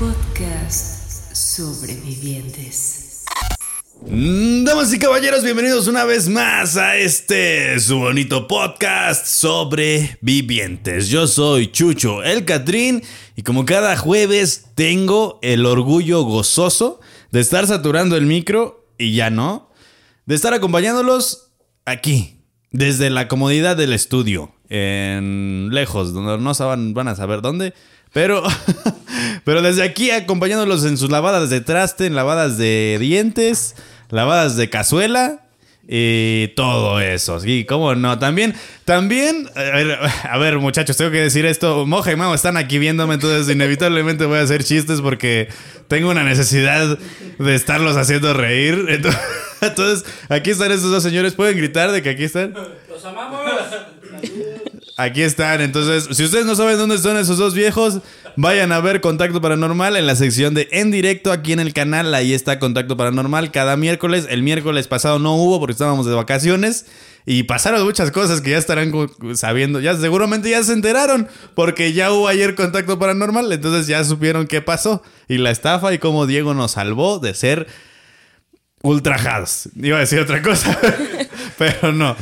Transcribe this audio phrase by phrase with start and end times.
[0.00, 3.26] Podcast Sobrevivientes.
[4.00, 11.10] Damas y caballeros, bienvenidos una vez más a este su bonito podcast sobrevivientes.
[11.10, 13.02] Yo soy Chucho el Catrín
[13.36, 19.28] y como cada jueves tengo el orgullo gozoso de estar saturando el micro y ya
[19.28, 19.68] no,
[20.24, 21.52] de estar acompañándolos
[21.84, 22.40] aquí,
[22.70, 27.74] desde la comodidad del estudio, en lejos, donde no saben, van a saber dónde,
[28.12, 28.42] pero,
[29.44, 33.76] pero desde aquí acompañándolos en sus lavadas de traste, en lavadas de dientes,
[34.08, 35.44] lavadas de cazuela
[35.92, 37.40] y todo eso.
[37.40, 38.18] Sí, cómo no.
[38.18, 38.54] También,
[38.84, 41.86] también, a ver, a ver, muchachos, tengo que decir esto.
[41.86, 45.48] Moja y Mamo están aquí viéndome, entonces inevitablemente voy a hacer chistes porque
[45.88, 46.96] tengo una necesidad
[47.38, 48.86] de estarlos haciendo reír.
[48.88, 49.20] Entonces,
[49.60, 51.34] entonces, aquí están estos dos señores.
[51.34, 52.54] ¿Pueden gritar de que aquí están?
[52.88, 53.40] ¡Los amamos!
[55.00, 55.62] Aquí están.
[55.62, 58.00] Entonces, si ustedes no saben dónde están esos dos viejos,
[58.36, 62.14] vayan a ver Contacto Paranormal en la sección de En Directo aquí en el canal.
[62.14, 64.26] Ahí está Contacto Paranormal cada miércoles.
[64.28, 66.84] El miércoles pasado no hubo porque estábamos de vacaciones.
[67.24, 68.92] Y pasaron muchas cosas que ya estarán
[69.36, 69.80] sabiendo.
[69.80, 71.28] Ya seguramente ya se enteraron.
[71.54, 73.50] Porque ya hubo ayer Contacto Paranormal.
[73.50, 75.02] Entonces ya supieron qué pasó.
[75.28, 77.68] Y la estafa y cómo Diego nos salvó de ser
[78.82, 79.70] ultrajados.
[79.76, 80.78] Iba a decir otra cosa,
[81.58, 82.16] pero no.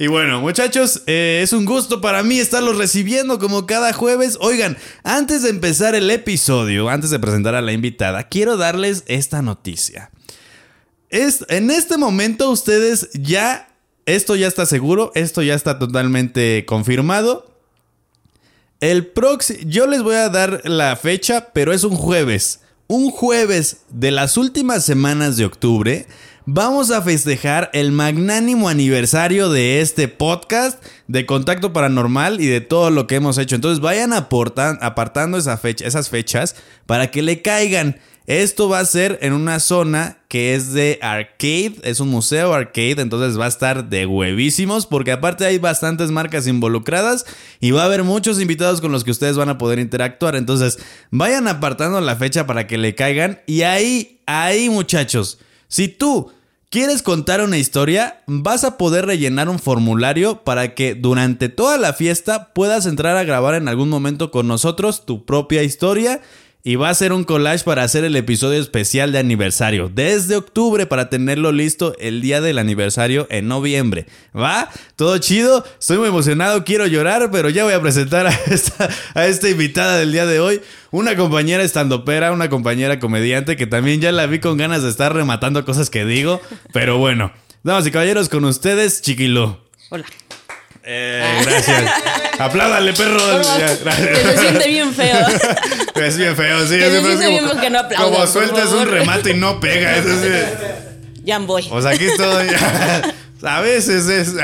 [0.00, 4.38] Y bueno, muchachos, eh, es un gusto para mí estarlos recibiendo como cada jueves.
[4.40, 9.42] Oigan, antes de empezar el episodio, antes de presentar a la invitada, quiero darles esta
[9.42, 10.12] noticia.
[11.10, 13.74] Es, en este momento ustedes ya,
[14.06, 17.50] esto ya está seguro, esto ya está totalmente confirmado.
[18.78, 22.60] El próximo, yo les voy a dar la fecha, pero es un jueves.
[22.86, 26.06] Un jueves de las últimas semanas de octubre,
[26.50, 32.88] vamos a festejar el magnánimo aniversario de este podcast de Contacto Paranormal y de todo
[32.90, 33.54] lo que hemos hecho.
[33.54, 38.00] Entonces vayan aportan- apartando esas fechas para que le caigan.
[38.26, 43.02] Esto va a ser en una zona que es de arcade, es un museo arcade,
[43.02, 47.26] entonces va a estar de huevísimos porque aparte hay bastantes marcas involucradas
[47.60, 50.34] y va a haber muchos invitados con los que ustedes van a poder interactuar.
[50.34, 50.78] Entonces
[51.10, 56.32] vayan apartando la fecha para que le caigan y ahí, ahí muchachos, si tú
[56.70, 61.92] quieres contar una historia, vas a poder rellenar un formulario para que durante toda la
[61.92, 66.20] fiesta puedas entrar a grabar en algún momento con nosotros tu propia historia.
[66.64, 69.88] Y va a ser un collage para hacer el episodio especial de aniversario.
[69.88, 74.06] Desde octubre para tenerlo listo el día del aniversario en noviembre.
[74.36, 74.68] ¿Va?
[74.96, 75.64] Todo chido.
[75.78, 76.64] Estoy muy emocionado.
[76.64, 80.40] Quiero llorar, pero ya voy a presentar a esta, a esta invitada del día de
[80.40, 80.60] hoy.
[80.90, 85.14] Una compañera estandopera, una compañera comediante que también ya la vi con ganas de estar
[85.14, 86.40] rematando cosas que digo.
[86.72, 87.32] Pero bueno.
[87.62, 89.64] Damas y caballeros, con ustedes, Chiquilo.
[89.90, 90.04] Hola.
[90.82, 91.92] Eh, gracias.
[92.38, 93.18] Apláudale, perro.
[93.96, 95.16] Que se siente bien feo.
[95.96, 96.76] Es bien feo, sí.
[96.78, 100.02] Que se siente bien porque no aplaudan, como sueltas un remate y no pega.
[101.24, 101.66] Ya voy.
[101.70, 102.46] O sea, aquí estoy.
[103.42, 104.34] A veces es.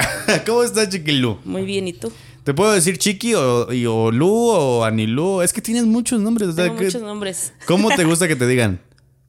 [0.47, 1.39] ¿Cómo está Chiquilú?
[1.45, 2.13] Muy bien, ¿y tú?
[2.45, 5.41] ¿Te puedo decir Chiqui o, y- o Lu o Anilú?
[5.43, 6.49] Es que tienes muchos nombres.
[6.51, 7.53] o sea, Tengo ¿qué- muchos nombres.
[7.67, 8.81] ¿Cómo te gusta que te digan?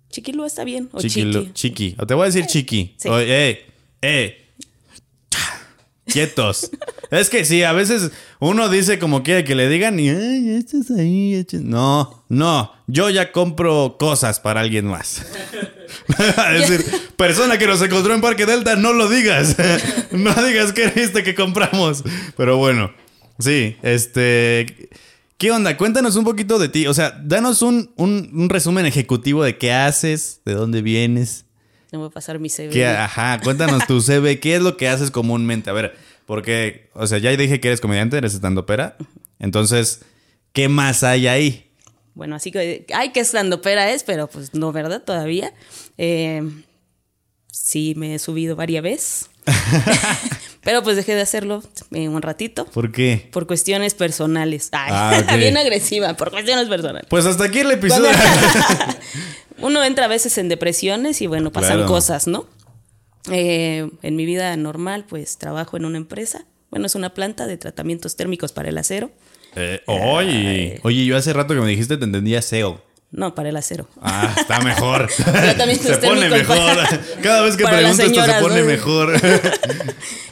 [0.10, 0.90] Chiquilu está bien.
[0.92, 1.54] O Chiquilú, Chiqui.
[1.54, 1.96] Chiqui.
[2.00, 2.96] O te voy a decir Chiqui.
[2.98, 3.08] Sí.
[3.10, 3.66] O, eh,
[4.02, 4.45] eh.
[6.16, 6.72] Quietos.
[7.12, 10.90] es que sí, a veces uno dice como quiere que le digan y ay, estás
[10.98, 11.34] ahí.
[11.36, 11.62] eches-".
[11.62, 12.72] No, no.
[12.88, 15.26] Yo ya compro cosas para alguien más.
[16.56, 16.86] es decir,
[17.18, 19.58] persona que nos encontró en Parque Delta, no lo digas.
[20.12, 22.04] no digas que viste que compramos.
[22.38, 22.92] Pero bueno,
[23.40, 24.90] sí, este.
[25.38, 25.76] ¿Qué onda?
[25.76, 26.88] Cuéntanos un poquito de ti.
[26.88, 31.45] O sea, danos un, un- un resumen ejecutivo de qué haces, de dónde vienes.
[31.96, 32.72] Te voy a pasar mi CV.
[32.74, 35.70] ¿Qué- ajá, cuéntanos tu CV, ¿qué es lo que haces comúnmente?
[35.70, 35.96] A ver,
[36.26, 38.98] porque, o sea, ya dije que eres comediante, eres estando pera.
[39.40, 40.02] Entonces,
[40.52, 41.72] ¿qué más hay ahí?
[42.14, 43.22] Bueno, así que, ay, que
[43.62, 45.04] pera es, pero pues no, ¿verdad?
[45.04, 45.54] Todavía.
[45.98, 46.44] Eh,
[47.50, 49.30] sí, me he subido varias veces.
[50.66, 51.64] pero pues dejé de hacerlo
[51.94, 52.66] eh, un ratito.
[52.66, 53.30] ¿Por qué?
[53.32, 54.68] Por cuestiones personales.
[54.74, 57.08] Ay, Ah, bien agresiva, por cuestiones personales.
[57.10, 58.10] Pues hasta aquí el episodio.
[59.60, 61.88] Uno entra a veces en depresiones y bueno, pasan Claro.
[61.92, 62.48] cosas, ¿no?
[63.32, 66.46] Eh, en mi vida normal, pues trabajo en una empresa.
[66.70, 69.12] Bueno, es una planta de tratamientos térmicos para el acero.
[69.56, 72.84] Eh, oye, oye, yo hace rato que me dijiste te entendía SEO.
[73.12, 73.88] No, para el acero.
[74.02, 75.10] Ah, está mejor.
[75.16, 76.58] Tratamientos se pone mejor.
[76.58, 78.66] para- Cada vez que pregunto esto se señoras, pone ¿no?
[78.68, 79.14] mejor.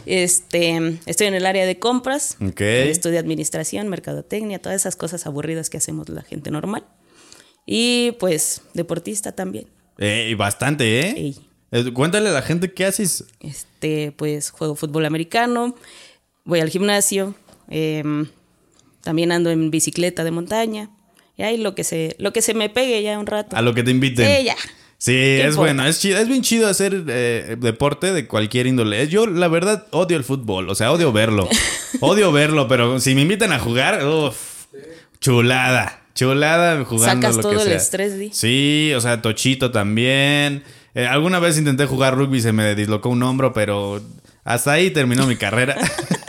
[0.05, 2.35] Este, estoy en el área de compras.
[2.57, 6.83] Estudio administración, mercadotecnia, todas esas cosas aburridas que hacemos la gente normal.
[7.65, 9.67] Y pues deportista también.
[9.97, 11.13] Eh, bastante, ¿eh?
[11.17, 11.37] Ey.
[11.71, 13.25] Eh, Cuéntale a la gente qué haces.
[13.39, 15.75] Este, pues juego fútbol americano,
[16.43, 17.35] voy al gimnasio,
[17.69, 18.27] em,
[19.01, 20.89] también ando en bicicleta de montaña
[21.37, 23.55] Y ahí lo que se, lo que se me pegue ya un rato.
[23.55, 24.25] A lo que te inviten.
[24.25, 24.55] Sí, ya.
[24.99, 29.05] Sí, es bueno, es chido, es bien chido hacer eh, deporte de cualquier índole.
[29.09, 31.49] Yo, la verdad, odio el fútbol, o sea, odio verlo.
[31.99, 34.67] odio verlo, pero si me invitan a jugar, uff,
[35.19, 36.02] chulada.
[36.15, 37.77] Chulada jugando Sacas lo todo que el sea.
[37.77, 38.29] estrés, Di.
[38.33, 40.63] Sí, o sea, Tochito también.
[40.95, 43.99] Eh, alguna vez intenté jugar rugby y se me dislocó un hombro, pero
[44.43, 45.75] hasta ahí terminó mi carrera.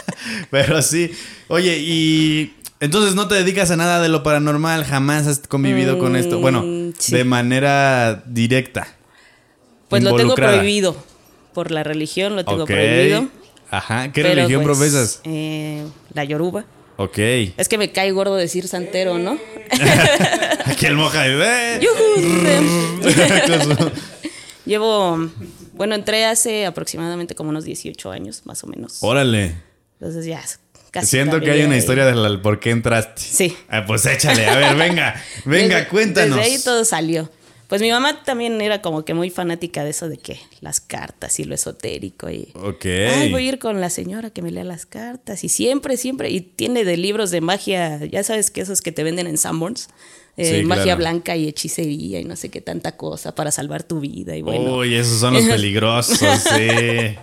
[0.50, 1.10] pero sí.
[1.48, 6.16] Oye, y entonces no te dedicas a nada de lo paranormal, jamás has convivido con
[6.16, 6.38] esto.
[6.38, 7.12] Bueno, Mm, sí.
[7.14, 8.86] de manera directa.
[9.88, 10.96] Pues lo tengo prohibido.
[11.52, 13.28] Por la religión lo tengo prohibido.
[13.70, 14.12] Ajá.
[14.12, 15.20] ¿Qué religión pues, profesas?
[15.24, 15.84] eh,
[16.14, 16.64] la yoruba.
[16.96, 17.18] Ok.
[17.56, 19.38] Es que me cae gordo decir santero, ¿no?
[20.66, 21.26] Aquí el moja.
[21.26, 21.80] eh.
[24.64, 25.30] Llevo,
[25.74, 28.98] bueno, entré hace aproximadamente como unos 18 años, más o menos.
[29.02, 29.54] Órale.
[30.00, 30.42] Entonces ya
[30.90, 31.06] casi.
[31.08, 31.80] Siento que hay una ahí.
[31.80, 33.20] historia del por qué entraste.
[33.20, 33.56] Sí.
[33.68, 36.38] Ah, pues échale, a ver, venga, venga, Desde- cuéntanos.
[36.38, 37.28] Desde ahí todo salió.
[37.68, 41.40] Pues mi mamá también era como que muy fanática de eso de que las cartas
[41.40, 42.52] y lo esotérico y.
[42.84, 46.30] Ay, voy a ir con la señora que me lea las cartas y siempre, siempre,
[46.30, 49.88] y tiene de libros de magia, ya sabes que esos que te venden en Sanborns,
[50.36, 50.98] eh, Sí, magia claro.
[50.98, 54.78] blanca y hechicería y no sé qué tanta cosa para salvar tu vida y bueno.
[54.78, 57.16] Uy, esos son los peligrosos, sí.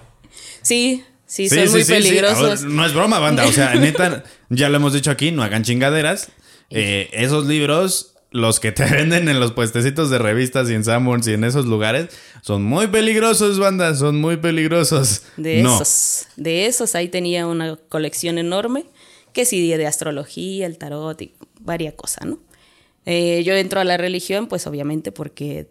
[0.61, 2.63] Sí, sí, son muy peligrosos.
[2.63, 3.45] No es broma, banda.
[3.45, 6.29] O sea, neta, ya lo hemos dicho aquí, no hagan chingaderas.
[6.69, 11.27] Eh, esos libros, los que te venden en los puestecitos de revistas y en Sanborns
[11.27, 12.07] y en esos lugares,
[12.41, 13.93] son muy peligrosos, banda.
[13.95, 15.23] Son muy peligrosos.
[15.37, 15.75] De no.
[15.75, 18.85] esos, de esos ahí tenía una colección enorme,
[19.33, 22.39] que sí, de astrología, el tarot y varias cosas, ¿no?
[23.05, 25.67] Eh, yo entro a la religión, pues obviamente porque,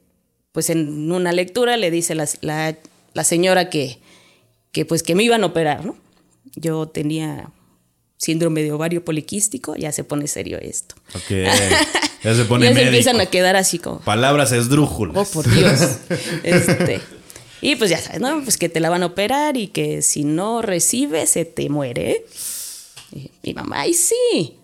[0.53, 2.77] pues en una lectura le dice la, la-
[3.12, 3.99] la señora que,
[4.73, 5.97] que, pues que me iban a operar, ¿no?
[6.57, 7.51] Yo tenía
[8.17, 10.95] síndrome de ovario poliquístico, ya se pone serio esto.
[11.15, 11.31] Ok.
[12.22, 15.17] Ya se pone ya se empiezan a quedar así como, Palabras esdrújulas.
[15.17, 15.81] Oh, por Dios.
[16.43, 17.00] Este,
[17.62, 18.43] y pues ya sabes, ¿no?
[18.43, 22.25] Pues que te la van a operar y que si no recibes, se te muere.
[23.12, 24.56] Y mi mamá, ay sí.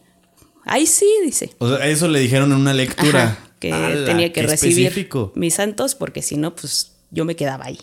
[0.64, 1.55] Ay sí, dice.
[1.58, 3.23] O sea, eso le dijeron en una lectura.
[3.23, 5.32] Ajá, que ¡Hala, tenía que recibir específico!
[5.35, 7.79] mis santos porque si no, pues yo me quedaba ahí.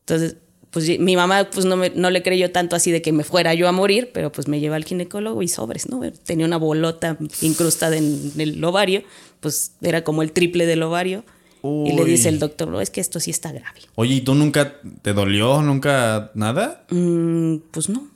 [0.00, 0.36] Entonces,
[0.70, 3.54] pues mi mamá pues no, me- no le creyó tanto así de que me fuera
[3.54, 6.00] yo a morir, pero pues me lleva al ginecólogo y sobres, ¿no?
[6.24, 9.02] Tenía una bolota incrustada en el ovario,
[9.40, 11.24] pues era como el triple del ovario.
[11.62, 13.80] Y le dice el doctor, no, es que esto sí está grave.
[13.94, 15.60] Oye, ¿y tú nunca te dolió?
[15.60, 16.84] ¿Nunca nada?
[16.88, 18.08] Mm, pues no.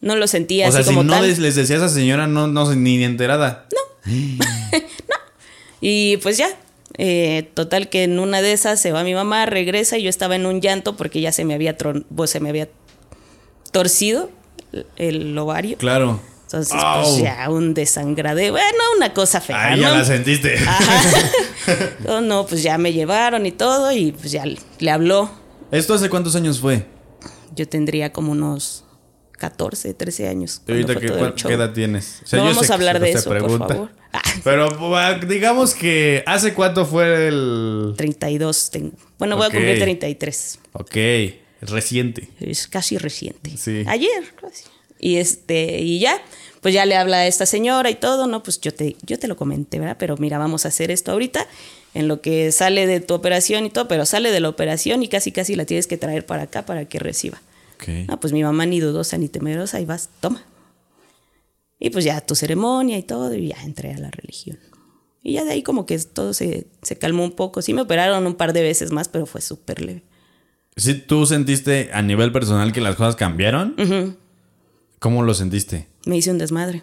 [0.00, 1.26] No lo sentía o sea, si no tal.
[1.26, 3.66] les, les decía a esa señora, no, no ni enterada.
[5.80, 6.48] Y pues ya.
[6.98, 10.36] Eh, total que en una de esas se va mi mamá, regresa y yo estaba
[10.36, 12.68] en un llanto porque ya se me había tron- pues, se me había
[13.72, 14.30] torcido
[14.96, 15.76] el ovario.
[15.78, 16.20] Claro.
[16.44, 18.52] Entonces, pues ya un desangradero.
[18.52, 19.72] Bueno, una cosa fea.
[19.72, 19.96] Ahí ya ¿no?
[19.96, 20.56] la sentiste.
[20.56, 21.02] Ajá.
[22.06, 24.44] no, no, pues ya me llevaron y todo y pues ya
[24.78, 25.30] le habló.
[25.72, 26.86] ¿Esto hace cuántos años fue?
[27.56, 28.83] Yo tendría como unos
[29.44, 30.62] 14, 13 años.
[30.66, 32.22] ¿Y ahorita qué, edad tienes?
[32.32, 33.90] O No vamos a hablar de eso, por favor.
[34.16, 34.22] Ah.
[34.44, 34.68] Pero
[35.26, 37.94] digamos que ¿hace cuánto fue el...?
[37.96, 38.92] 32 tengo.
[39.18, 40.60] Bueno, voy a cumplir 33.
[40.70, 40.96] Ok,
[41.62, 42.28] reciente.
[42.38, 43.56] Es casi reciente.
[43.56, 43.82] Sí.
[43.88, 44.66] Ayer, casi.
[45.00, 46.22] Y este, y ya,
[46.60, 48.44] pues ya le habla a esta señora y todo, ¿no?
[48.44, 49.96] Pues yo te, yo te lo comenté, ¿verdad?
[49.98, 51.48] Pero mira, vamos a hacer esto ahorita,
[51.94, 55.08] en lo que sale de tu operación y todo, pero sale de la operación y
[55.08, 57.42] casi casi la tienes que traer para acá para que reciba.
[57.74, 58.08] Ok.
[58.08, 60.42] No, pues mi mamá ni dudosa ni temerosa, y vas, toma.
[61.78, 64.58] Y pues ya tu ceremonia y todo, y ya entré a la religión.
[65.22, 67.62] Y ya de ahí como que todo se, se calmó un poco.
[67.62, 70.04] Sí me operaron un par de veces más, pero fue súper leve.
[70.76, 73.74] ¿Sí tú sentiste a nivel personal que las cosas cambiaron?
[74.98, 75.88] ¿Cómo lo sentiste?
[76.04, 76.82] Me hice un desmadre.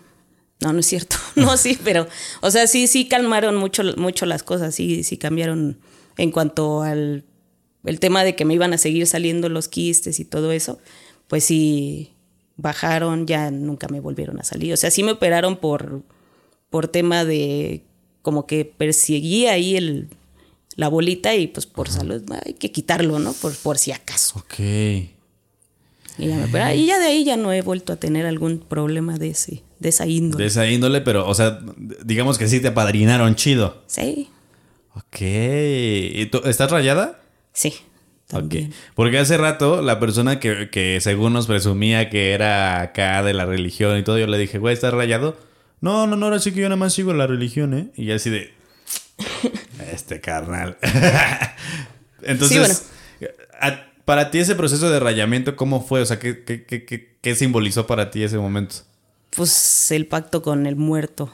[0.61, 1.17] No, no es cierto.
[1.35, 2.07] No, sí, pero,
[2.41, 5.79] o sea, sí, sí calmaron mucho, mucho las cosas, sí, sí cambiaron
[6.17, 7.23] en cuanto al
[7.83, 10.79] el tema de que me iban a seguir saliendo los quistes y todo eso,
[11.27, 12.13] pues sí
[12.57, 14.73] bajaron, ya nunca me volvieron a salir.
[14.73, 16.03] O sea, sí me operaron por,
[16.69, 17.83] por tema de
[18.21, 20.09] como que perseguía ahí el,
[20.75, 23.33] la bolita y pues por salud hay que quitarlo, ¿no?
[23.33, 24.39] Por, por si acaso.
[24.39, 24.59] Ok.
[24.59, 26.77] Y ya, me operaron.
[26.77, 29.89] y ya de ahí ya no he vuelto a tener algún problema de, ese, de
[29.89, 30.43] esa índole.
[30.43, 31.59] De esa índole, pero, o sea,
[32.03, 33.81] digamos que sí te apadrinaron chido.
[33.87, 34.29] Sí,
[34.93, 35.21] Ok.
[35.21, 37.20] ¿Y tú, ¿Estás rayada?
[37.53, 37.69] Sí.
[38.33, 38.39] Ok.
[38.41, 38.73] También.
[38.95, 43.45] Porque hace rato la persona que, que según nos presumía que era acá de la
[43.45, 45.37] religión y todo, yo le dije, güey, ¿estás rayado?
[45.81, 47.89] No, no, no, ahora sí que yo nada más sigo la religión, ¿eh?
[47.95, 48.53] Y así de...
[49.91, 50.77] Este carnal.
[52.23, 52.89] Entonces,
[53.59, 56.01] a- para ti ese proceso de rayamiento, ¿cómo fue?
[56.01, 58.75] O sea, ¿qué, qué, qué, qué- qué simbolizó para ti ese momento?
[59.35, 61.31] Pues el pacto con el muerto.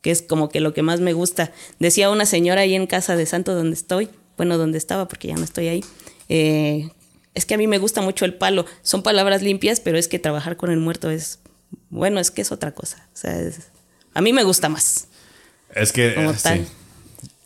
[0.00, 1.52] que es como que lo que más me gusta.
[1.78, 4.08] Decía una señora ahí en casa de santo donde estoy,
[4.42, 5.84] bueno, donde estaba porque ya no estoy ahí,
[6.28, 6.90] eh,
[7.32, 8.66] es que a mí me gusta mucho el palo.
[8.82, 11.38] Son palabras limpias, pero es que trabajar con el muerto es,
[11.90, 13.08] bueno, es que es otra cosa.
[13.14, 13.68] O sea, es-
[14.14, 15.06] a mí me gusta más.
[15.76, 16.14] Es que.
[16.16, 16.58] Como eh, tal.
[16.58, 16.66] sí.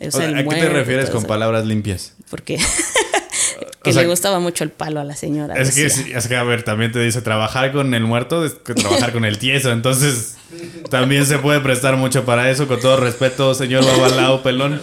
[0.01, 2.15] O O sea, sea, el ¿A qué te refieres con palabras limpias?
[2.31, 2.59] Porque
[3.87, 5.55] que O sea, le gustaba mucho el palo a la señora.
[5.55, 8.75] Es que, es que, a ver, también te dice trabajar con el muerto es que
[8.75, 9.71] trabajar con el tieso.
[9.71, 10.35] Entonces,
[10.91, 12.67] también se puede prestar mucho para eso.
[12.67, 14.83] Con todo respeto, señor Babalao Pelón.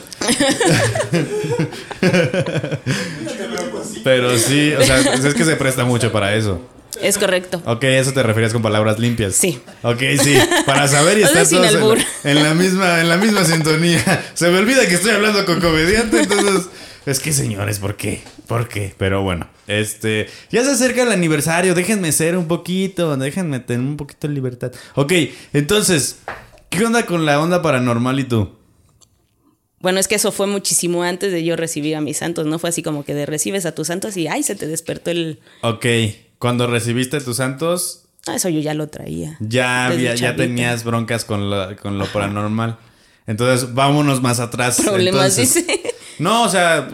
[4.04, 6.62] Pero sí, o sea, es que se presta mucho para eso.
[7.02, 7.62] Es correcto.
[7.66, 9.36] Ok, eso te refieres con palabras limpias.
[9.36, 9.60] Sí.
[9.82, 10.38] Ok, sí.
[10.66, 14.24] Para saber y estar todos en en la misma, en la misma sintonía.
[14.34, 16.68] Se me olvida que estoy hablando con comediante, entonces.
[17.06, 18.22] Es que señores, ¿por qué?
[18.48, 18.94] ¿Por qué?
[18.98, 20.28] Pero bueno, este.
[20.52, 21.76] Ya se acerca el aniversario.
[21.76, 23.16] Déjenme ser un poquito.
[23.18, 24.72] Déjenme tener un poquito de libertad.
[24.96, 25.12] Ok,
[25.54, 26.20] entonces.
[26.70, 28.56] ¿Qué onda con la onda paranormal y tú?
[29.80, 32.46] Bueno, es que eso fue muchísimo antes de yo recibir a mis santos.
[32.48, 35.12] No fue así como que de recibes a tus santos y ay, se te despertó
[35.12, 35.40] el.
[35.62, 35.86] Ok,
[36.40, 39.36] cuando recibiste tus santos, Ah, eso yo ya lo traía.
[39.42, 42.78] ya, había- ya tenías broncas con, la- con lo paranormal.
[43.28, 44.82] Entonces, vámonos más atrás.
[44.82, 45.93] Problemas, Entonces, dice.
[46.20, 46.88] No, o sea,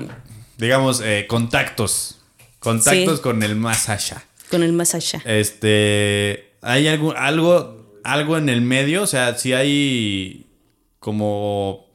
[0.57, 2.19] digamos, eh, contactos.
[2.59, 3.21] Contactos Sí.
[3.23, 4.23] con el más allá.
[4.51, 5.21] Con el más allá.
[5.25, 6.53] Este.
[6.61, 9.03] ¿Hay algo, algo, algo en el medio?
[9.03, 10.47] O sea, si hay
[10.99, 11.87] como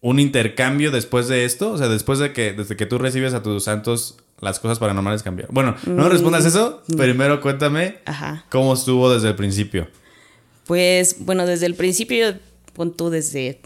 [0.00, 1.72] un intercambio después de esto.
[1.72, 5.22] O sea, después de que, desde que tú recibes a tus santos, las cosas paranormales
[5.22, 5.48] cambian.
[5.50, 6.82] Bueno, no respondas eso.
[6.96, 8.44] Primero cuéntame Ajá.
[8.50, 9.88] cómo estuvo desde el principio.
[10.66, 12.38] Pues, bueno, desde el principio,
[12.72, 13.60] pon tú desde.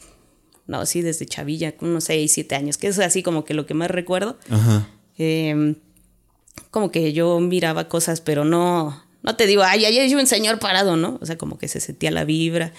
[0.68, 3.66] No, sí, desde chavilla, con unos 6, 7 años, que es así como que lo
[3.66, 4.38] que más recuerdo.
[4.50, 4.86] Ajá.
[5.18, 5.74] Eh,
[6.70, 10.58] como que yo miraba cosas, pero no, no te digo, ay, ayer hay un señor
[10.58, 11.18] parado, ¿no?
[11.20, 12.72] O sea, como que se sentía la vibra.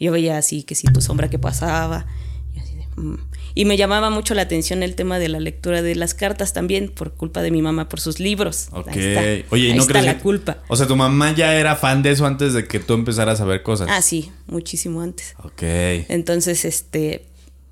[0.00, 2.06] Yo veía así que si tu sombra que pasaba.
[2.54, 3.18] Y, así de, mm.
[3.56, 6.88] Y me llamaba mucho la atención el tema de la lectura de las cartas también,
[6.88, 8.68] por culpa de mi mamá, por sus libros.
[8.72, 8.88] Ok.
[8.88, 9.20] Ahí está,
[9.54, 10.58] Oye, ¿y Ahí no está crees la que- culpa.
[10.68, 13.44] O sea, tu mamá ya era fan de eso antes de que tú empezaras a
[13.44, 13.88] ver cosas.
[13.90, 15.34] Ah, sí, muchísimo antes.
[15.44, 15.62] Ok.
[15.62, 17.26] Entonces, este,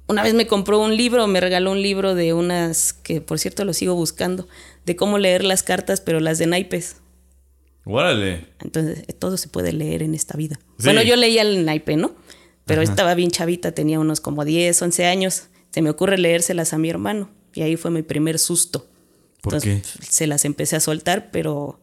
[0.08, 3.64] una vez me compró un libro, me regaló un libro de unas, que por cierto
[3.64, 4.48] lo sigo buscando,
[4.84, 6.96] de cómo leer las cartas, pero las de naipes.
[7.84, 8.46] Órale.
[8.60, 10.58] Entonces, eh, todo se puede leer en esta vida.
[10.78, 10.84] Sí.
[10.84, 12.14] Bueno, yo leía el naipe, ¿no?
[12.64, 15.48] Pero estaba bien chavita, tenía unos como 10, 11 años.
[15.70, 17.28] Se me ocurre leérselas a mi hermano.
[17.54, 18.86] Y ahí fue mi primer susto.
[19.40, 21.80] ¿Por Entonces, Se las empecé a soltar, pero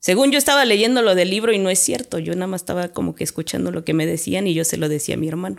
[0.00, 2.18] según yo estaba leyendo lo del libro y no es cierto.
[2.18, 4.88] Yo nada más estaba como que escuchando lo que me decían y yo se lo
[4.88, 5.56] decía a mi hermano.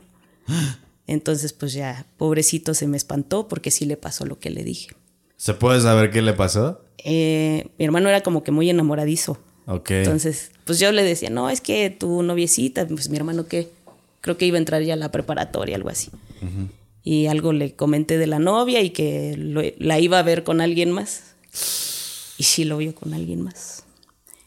[1.08, 4.90] Entonces, pues ya, pobrecito, se me espantó porque sí le pasó lo que le dije.
[5.38, 6.82] ¿Se puede saber qué le pasó?
[7.04, 9.40] Eh, mi hermano era como que muy enamoradizo.
[9.68, 9.92] Ok.
[9.92, 13.70] Entonces, pues yo le decía, no, es que tu noviecita, pues mi hermano que
[14.22, 16.10] creo que iba a entrar ya a la preparatoria, algo así.
[17.04, 20.60] Y algo le comenté de la novia y que lo- la iba a ver con
[20.60, 21.24] alguien más.
[22.38, 23.84] Y sí lo vio con alguien más.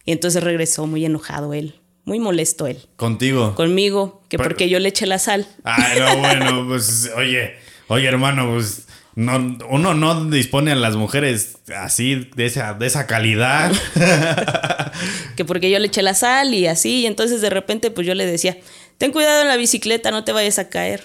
[0.05, 3.55] Y entonces regresó muy enojado él, muy molesto él, Contigo.
[3.55, 5.47] conmigo, que Pero- porque yo le eché la sal.
[5.65, 7.55] Ay, no, bueno, pues, oye,
[7.89, 13.07] oye, hermano, pues, no, uno no dispone a las mujeres así, de esa, de esa
[13.07, 13.73] calidad.
[15.37, 18.15] que porque yo le eché la sal y así, y entonces de repente pues yo
[18.15, 18.57] le decía,
[18.99, 21.05] ten cuidado en la bicicleta, no te vayas a caer.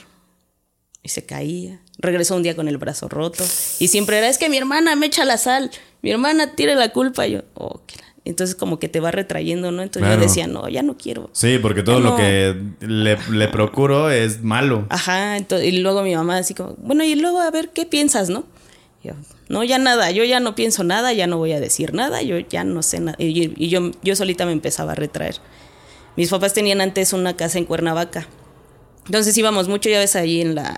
[1.03, 1.81] Y se caía.
[1.99, 3.43] Regresó un día con el brazo roto.
[3.79, 5.69] Y siempre era, es que mi hermana me echa la sal,
[6.01, 7.27] mi hermana tiene la culpa.
[7.27, 8.04] Y yo, oh, qué la-".
[8.25, 9.83] Entonces como que te va retrayendo, ¿no?
[9.83, 10.21] Entonces Claro.
[10.21, 11.29] yo decía, no, ya no quiero.
[11.31, 14.87] Sí, porque todo lo que le, le procuro es malo.
[14.89, 18.29] Ajá, ento- y luego mi mamá así como, bueno, y luego a ver, ¿qué piensas,
[18.29, 18.45] no?
[19.03, 19.13] Yo,
[19.47, 22.39] no, ya nada, yo ya no pienso nada, ya no voy a decir nada, yo
[22.39, 23.15] ya no sé nada.
[23.19, 25.35] Y, y yo, yo solita me empezaba a retraer.
[26.17, 28.27] Mis papás tenían antes una casa en Cuernavaca.
[29.05, 30.75] Entonces íbamos mucho, ya ves, ahí en la...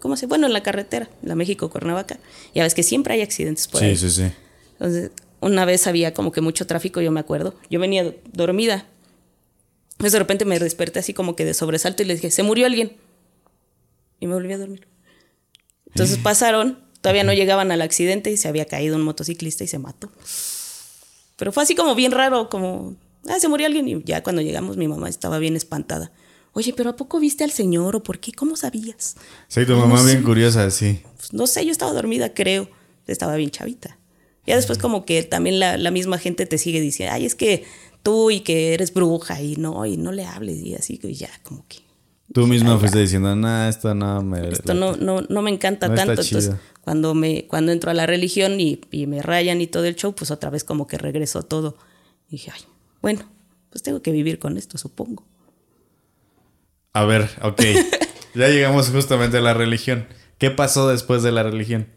[0.00, 0.26] ¿Cómo se?
[0.26, 2.18] Bueno, en la carretera, la México-Cuernavaca.
[2.54, 3.96] Ya ves que siempre hay accidentes por ahí.
[3.96, 4.32] Sí, sí, sí.
[4.72, 7.54] Entonces, una vez había como que mucho tráfico, yo me acuerdo.
[7.70, 8.86] Yo venía do- dormida.
[9.92, 12.66] Entonces de repente me desperté así como que de sobresalto y le dije, se murió
[12.66, 12.96] alguien.
[14.18, 14.86] Y me volví a dormir.
[15.86, 19.78] Entonces pasaron, todavía no llegaban al accidente y se había caído un motociclista y se
[19.78, 20.10] mató.
[21.36, 22.96] Pero fue así como bien raro, como,
[23.28, 23.88] ah, se murió alguien.
[23.88, 26.12] Y ya cuando llegamos mi mamá estaba bien espantada.
[26.52, 28.32] Oye, pero ¿a poco viste al señor o por qué?
[28.32, 29.16] ¿Cómo sabías?
[29.48, 30.06] Sí, tu No mamá sé.
[30.12, 31.00] bien curiosa, sí.
[31.16, 32.68] Pues, no sé, yo estaba dormida, creo.
[33.06, 33.98] Estaba bien chavita.
[34.46, 37.64] Ya después como que también la, la misma gente te sigue diciendo, ay, es que
[38.02, 41.30] tú y que eres bruja y no, y no le hables y así, que ya
[41.42, 41.78] como que
[42.32, 44.50] Tú misma fuiste diciendo, nah, esto no me...
[44.50, 46.12] esto no, no, no me encanta No tanto.
[46.12, 49.96] Entonces, cuando, me, cuando entro a la religión y, y me rayan y todo el
[49.96, 51.76] show, pues otra vez como que regresó todo.
[52.28, 52.60] Y dije, ay,
[53.02, 53.28] bueno,
[53.70, 55.24] pues tengo que vivir con esto, supongo.
[56.92, 57.62] A ver, ok.
[58.34, 60.06] ya llegamos justamente a la religión.
[60.38, 61.88] ¿Qué pasó después de la religión?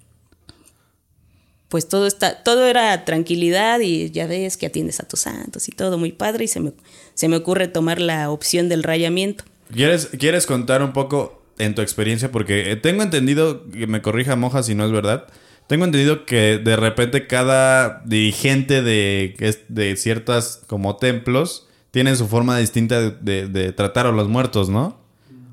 [1.73, 5.71] Pues todo está, todo era tranquilidad y ya ves que atiendes a tus santos y
[5.71, 6.71] todo muy padre y se me,
[7.15, 9.43] se me ocurre tomar la opción del rayamiento.
[9.73, 12.31] ¿Quieres, ¿Quieres contar un poco en tu experiencia?
[12.31, 15.25] Porque eh, tengo entendido, que me corrija Moja si no es verdad,
[15.65, 22.55] tengo entendido que de repente cada dirigente de, de ciertas como templos tiene su forma
[22.59, 24.99] distinta de, de tratar a los muertos, ¿no?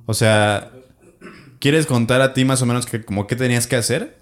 [0.05, 0.71] O sea,
[1.61, 4.20] ¿quieres contar a ti más o menos que, como qué tenías que hacer?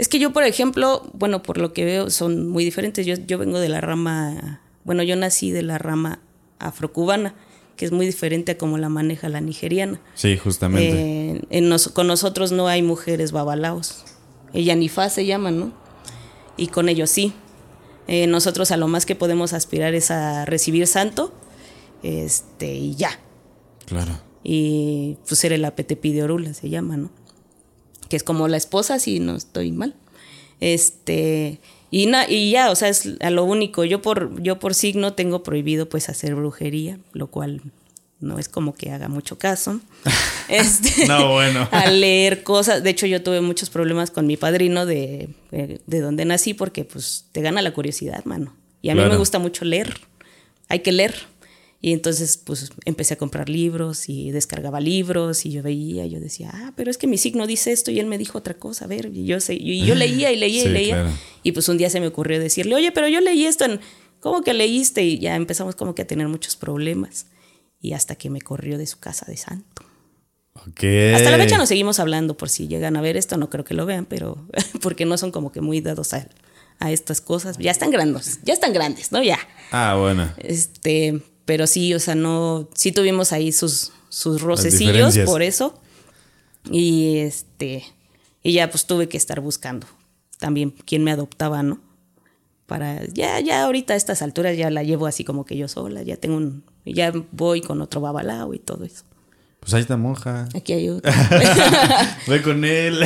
[0.00, 3.04] Es que yo, por ejemplo, bueno, por lo que veo, son muy diferentes.
[3.04, 6.20] Yo, yo vengo de la rama, bueno, yo nací de la rama
[6.58, 7.34] afrocubana,
[7.76, 10.00] que es muy diferente a cómo la maneja la nigeriana.
[10.14, 11.42] Sí, justamente.
[11.50, 14.06] Eh, con nosotros no hay mujeres babalaos.
[14.54, 15.72] Ella ni fa se llaman, ¿no?
[16.56, 17.34] Y con ellos sí.
[18.08, 21.30] Eh, nosotros a lo más que podemos aspirar es a recibir santo,
[22.02, 23.20] este, y ya.
[23.84, 27.10] Claro y pues era el apete Orula, se llama, ¿no?
[28.10, 29.94] Que es como la esposa, si no estoy mal.
[30.60, 33.84] Este, y, y ya, o sea, es a lo único.
[33.84, 37.62] Yo por, yo por signo tengo prohibido pues hacer brujería, lo cual
[38.20, 39.80] no es como que haga mucho caso.
[40.50, 41.68] Este, no, bueno.
[41.70, 42.82] a leer cosas.
[42.82, 47.26] De hecho, yo tuve muchos problemas con mi padrino de, de, donde nací porque pues
[47.30, 48.52] te gana la curiosidad, mano.
[48.82, 50.00] Y a mí me gusta mucho leer.
[50.68, 51.14] Hay que leer.
[51.82, 56.50] Y entonces, pues empecé a comprar libros y descargaba libros y yo veía, yo decía,
[56.52, 58.88] ah, pero es que mi signo dice esto y él me dijo otra cosa, a
[58.88, 61.10] ver, y yo, sé, y yo leía y leía y leía.
[61.42, 63.80] Y pues un día se me ocurrió decirle, oye, pero yo leí esto, en,
[64.20, 65.02] ¿cómo que leíste?
[65.04, 67.26] Y ya empezamos como que a tener muchos problemas.
[67.80, 69.82] Y hasta que me corrió de su casa de santo.
[71.14, 73.72] Hasta la fecha nos seguimos hablando, por si llegan a ver esto, no creo que
[73.72, 74.46] lo vean, pero
[74.82, 76.28] porque no son como que muy dados a,
[76.78, 77.56] a estas cosas.
[77.56, 79.22] Ya están grandes, ya están grandes, ¿no?
[79.22, 79.38] Ya.
[79.70, 80.30] Ah, bueno.
[80.36, 85.74] Este, pero sí, o sea, no, sí tuvimos ahí sus, sus rocecillos por eso.
[86.70, 87.82] Y este,
[88.44, 89.88] y ya pues tuve que estar buscando
[90.38, 91.80] también quién me adoptaba, ¿no?
[92.66, 96.04] Para, ya, ya ahorita a estas alturas ya la llevo así como que yo sola,
[96.04, 99.02] ya tengo un, ya voy con otro babalao y todo eso.
[99.58, 100.48] Pues ahí está monja.
[100.54, 101.10] Aquí hay otro.
[102.28, 103.02] Voy con él.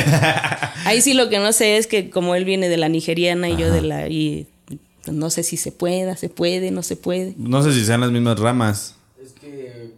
[0.85, 3.57] ahí sí lo que no sé es que como él viene de la nigeriana y
[3.57, 4.47] yo de la, y
[5.11, 7.33] no sé si se pueda, se puede, no se puede.
[7.37, 8.95] No sé si sean las mismas ramas.
[9.23, 9.91] Es que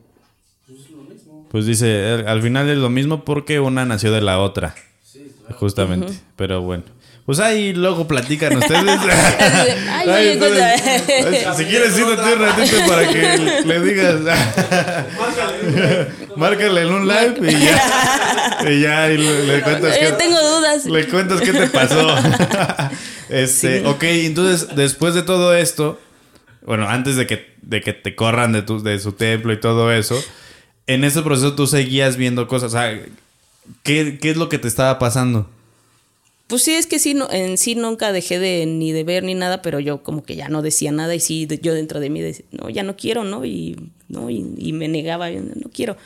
[0.65, 1.47] pues es lo mismo.
[1.49, 4.75] Pues dice, al final es lo mismo porque una nació de la otra.
[5.03, 5.59] Sí, claro.
[5.59, 6.13] Justamente.
[6.35, 6.83] Pero bueno.
[7.27, 8.81] Pues ahí luego platican ustedes.
[10.07, 10.39] Ay,
[11.57, 14.15] si quieres irte un ratito para que le, digas.
[16.37, 18.69] Márcale en un live y ya.
[18.69, 19.99] Y ya y le, cuentas.
[20.01, 20.85] Yo tengo dudas.
[20.85, 22.15] Le cuentas qué te pasó.
[23.29, 25.99] Este, ok, entonces después de todo esto,
[26.65, 29.91] bueno, antes de que, de que te corran de, tu, de su templo y todo
[29.91, 30.17] eso,
[30.85, 32.97] en ese proceso tú seguías viendo cosas, o sea,
[33.83, 35.49] ¿qué, es lo que te estaba pasando?
[36.47, 39.35] Pues sí, es que sí, no, en sí nunca dejé de ni de ver ni
[39.35, 42.21] nada, pero yo como que ya no decía nada y sí, yo dentro de mí
[42.21, 43.43] decía, no, ya no quiero, ¿no?
[43.43, 44.29] Y, ¿no?
[44.29, 45.97] y, y me negaba, no quiero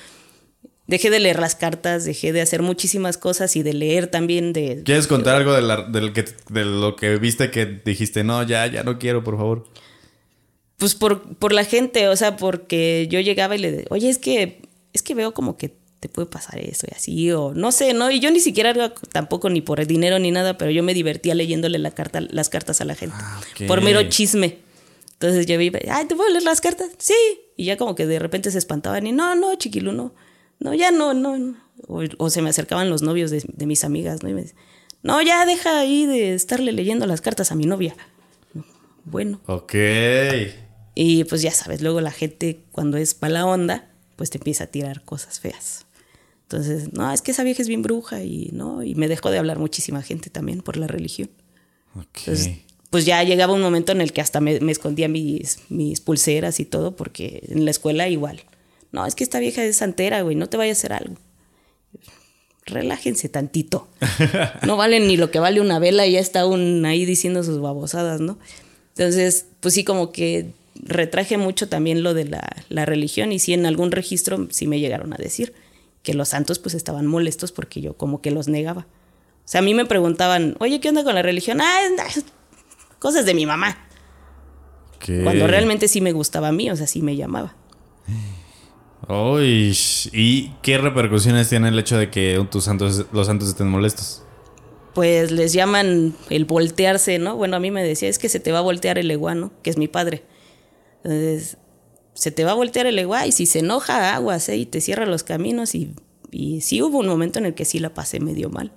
[0.91, 4.83] dejé de leer las cartas, dejé de hacer muchísimas cosas y de leer también de...
[4.83, 8.83] ¿Quieres contar algo de, la, que, de lo que viste que dijiste, no, ya, ya
[8.83, 9.67] no quiero, por favor?
[10.75, 14.61] Pues por, por la gente, o sea, porque yo llegaba y le oye, es que,
[14.91, 18.11] es que veo como que te puede pasar eso y así, o no sé, ¿no?
[18.11, 21.33] Y yo ni siquiera tampoco ni por el dinero ni nada, pero yo me divertía
[21.35, 24.57] leyéndole la carta, las cartas a la gente, ah, por mero chisme.
[25.13, 26.89] Entonces yo iba, ay, ¿te puedo leer las cartas?
[26.97, 27.13] Sí.
[27.55, 30.13] Y ya como que de repente se espantaban y no, no, chiquilu, no
[30.61, 31.55] no, ya no, no.
[31.87, 34.29] O, se me acercaban los novios de, mis amigas, ¿no?
[34.29, 34.61] Y me decían,
[35.01, 37.95] no, ya deja ahí de estarle leyendo las cartas a mi novia.
[39.03, 39.41] Bueno.
[39.47, 39.73] Ok.
[40.93, 44.67] Y pues ya sabes, luego la gente cuando es mala onda, pues te empieza a
[44.67, 45.87] tirar cosas feas.
[46.51, 49.37] Entonces, no, es que esa vieja es bien bruja y no, y me dejó de
[49.37, 51.29] hablar muchísima gente también por la religión.
[51.93, 52.63] Okay.
[52.89, 56.65] pues ya llegaba un momento en el que hasta me, escondía mis, mis pulseras y
[56.65, 58.43] todo, porque en la escuela igual
[58.91, 61.15] no, es que esta vieja es santera, güey, no te vaya a hacer algo.
[62.65, 63.87] Relájense tantito.
[64.65, 67.59] No valen ni lo que vale una vela y ya está un ahí diciendo sus
[67.59, 68.37] babosadas, ¿no?
[68.95, 73.65] Entonces, pues sí, como que retraje mucho también lo de la, religión y sí en
[73.65, 75.53] algún registro sí me llegaron a decir
[76.03, 78.87] que los santos pues estaban molestos porque yo como que los negaba.
[79.45, 81.61] O sea, a mí me preguntaban, oye, ¿qué onda con la religión?
[81.61, 81.81] Ah,
[82.99, 83.77] cosas de mi mamá.
[85.23, 87.55] Cuando realmente sí me gustaba a mí, o sea, sí me llamaba.
[89.07, 89.75] Uy,
[90.13, 94.23] ¿y qué repercusiones tiene el hecho de que tus santos, los santos estén molestos?
[94.93, 97.35] Pues les llaman el voltearse, ¿no?
[97.35, 99.69] Bueno, a mí me decía, es que se te va a voltear el eguano, que
[99.69, 100.23] es mi padre.
[101.03, 101.57] Entonces,
[102.13, 104.57] se te va a voltear el igual y si se enoja, aguas, ¿eh?
[104.57, 105.93] Y te cierra los caminos y,
[106.31, 108.71] y sí hubo un momento en el que sí la pasé medio mal,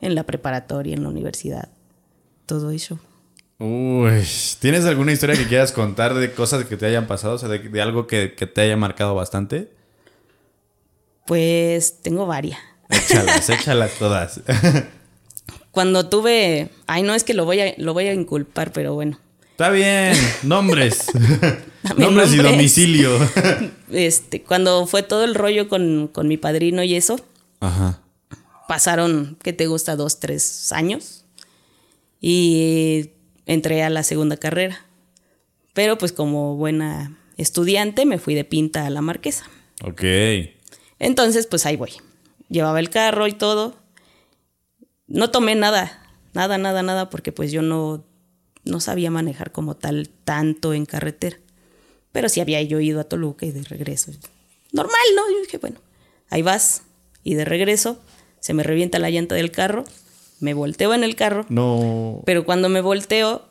[0.00, 1.68] en la preparatoria, en la universidad,
[2.46, 2.98] todo eso.
[3.58, 4.24] Uy,
[4.58, 7.34] ¿tienes alguna historia que quieras contar de cosas que te hayan pasado?
[7.34, 9.70] O sea, de, de algo que, que te haya marcado bastante.
[11.26, 12.58] Pues tengo varias.
[12.88, 14.40] Échalas, échalas todas.
[15.70, 19.18] Cuando tuve, ay no es que lo voy a, lo voy a inculpar, pero bueno.
[19.60, 21.04] Está bien, nombres.
[21.98, 23.10] Nombres y domicilio.
[23.92, 27.20] Este, cuando fue todo el rollo con, con mi padrino y eso,
[27.60, 28.00] Ajá.
[28.68, 29.96] pasaron, ¿qué te gusta?
[29.96, 31.26] Dos, tres años.
[32.22, 33.10] Y
[33.44, 34.80] entré a la segunda carrera.
[35.74, 39.44] Pero pues como buena estudiante me fui de pinta a la marquesa.
[39.84, 40.02] Ok.
[40.98, 41.92] Entonces pues ahí voy.
[42.48, 43.76] Llevaba el carro y todo.
[45.06, 48.06] No tomé nada, nada, nada, nada, porque pues yo no,
[48.64, 51.38] no sabía manejar como tal tanto en carretera.
[52.12, 54.12] Pero sí había yo ido a Toluca y de regreso.
[54.72, 55.22] Normal, ¿no?
[55.32, 55.80] Yo dije, bueno,
[56.28, 56.82] ahí vas.
[57.22, 58.00] Y de regreso
[58.40, 59.84] se me revienta la llanta del carro,
[60.40, 62.22] me volteo en el carro, No.
[62.24, 63.46] pero cuando me volteo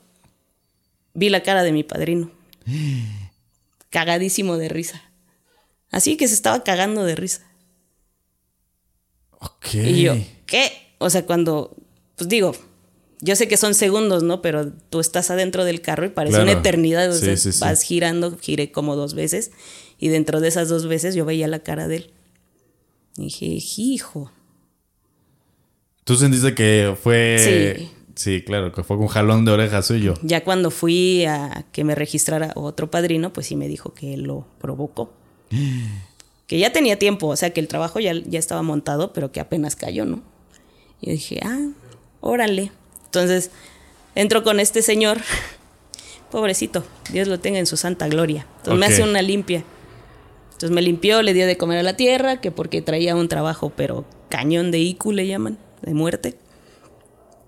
[1.14, 2.32] vi la cara de mi padrino.
[3.90, 5.02] Cagadísimo de risa.
[5.92, 7.42] Así que se estaba cagando de risa.
[9.40, 9.74] Ok.
[9.74, 10.72] Y yo, ¿qué?
[10.98, 11.76] O sea, cuando,
[12.16, 12.54] pues digo,
[13.22, 14.42] yo sé que son segundos, ¿no?
[14.42, 16.52] Pero tú estás adentro del carro y parece Claro.
[16.52, 17.10] una eternidad.
[17.10, 17.60] O Sí, sea, sí, sí.
[17.62, 19.52] vas girando, giré como dos veces.
[19.98, 22.12] Y dentro de esas dos veces yo veía la cara de él.
[23.18, 23.46] Y dije,
[23.78, 24.32] hijo.
[26.04, 27.78] ¿Tú sentiste que fue.
[27.78, 27.92] Sí.
[28.16, 30.14] Sí, claro, que fue un jalón de oreja suyo.
[30.24, 34.46] Ya cuando fui a que me registrara otro padrino, pues sí me dijo que lo
[34.60, 35.14] provocó.
[36.48, 39.40] que ya tenía tiempo, o sea que el trabajo ya, ya estaba montado, pero que
[39.40, 40.22] apenas cayó, ¿no?
[41.00, 41.70] Y dije, ah,
[42.20, 42.72] órale.
[43.10, 43.52] Entonces,
[44.16, 45.18] entro con este señor,
[46.32, 48.46] pobrecito, Dios lo tenga en su santa gloria.
[48.58, 49.64] Entonces me hace una limpia.
[50.46, 53.72] Entonces me limpió, le dio de comer a la tierra, que porque traía un trabajo,
[53.76, 56.36] pero cañón de IQ le llaman, de muerte.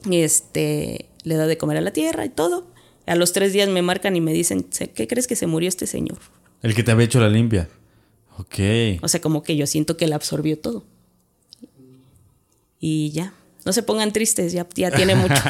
[0.10, 2.65] Y este, le da de comer a la tierra y todo.
[3.06, 5.67] A los tres días me marcan y me dicen, "¿Se- ¿qué crees que se murió
[5.69, 6.17] este señor?
[6.63, 7.67] El que te había hecho la limpia.
[8.38, 8.56] Ok.
[9.04, 10.86] O sea, como que yo siento que él absorbió todo.
[12.80, 13.34] Y ya.
[13.65, 15.34] No se pongan tristes, ya, ya tiene mucho.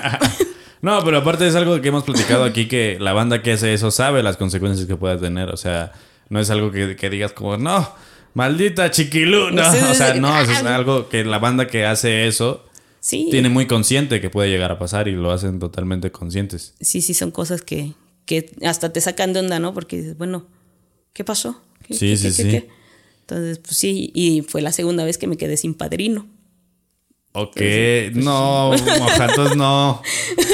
[0.83, 3.91] No, pero aparte es algo que hemos platicado aquí que la banda que hace eso
[3.91, 5.49] sabe las consecuencias que puede tener.
[5.49, 5.91] O sea,
[6.29, 7.87] no es algo que, que digas como, no,
[8.33, 9.51] maldita chiquilú.
[9.51, 12.65] No, o sea, no, es algo que la banda que hace eso
[12.99, 13.27] Sí.
[13.29, 16.73] tiene muy consciente que puede llegar a pasar y lo hacen totalmente conscientes.
[16.81, 17.93] Sí, sí, son cosas que,
[18.25, 19.75] que hasta te sacan de onda, ¿no?
[19.75, 20.47] Porque dices, bueno,
[21.13, 21.61] ¿qué pasó?
[21.87, 22.67] ¿Qué- Sí, qué- sí, qué- sí.
[23.21, 26.25] Entonces, pues sí, y fue la segunda vez que me quedé sin padrino.
[27.33, 27.61] Ok,
[28.13, 30.01] no, mojatos no.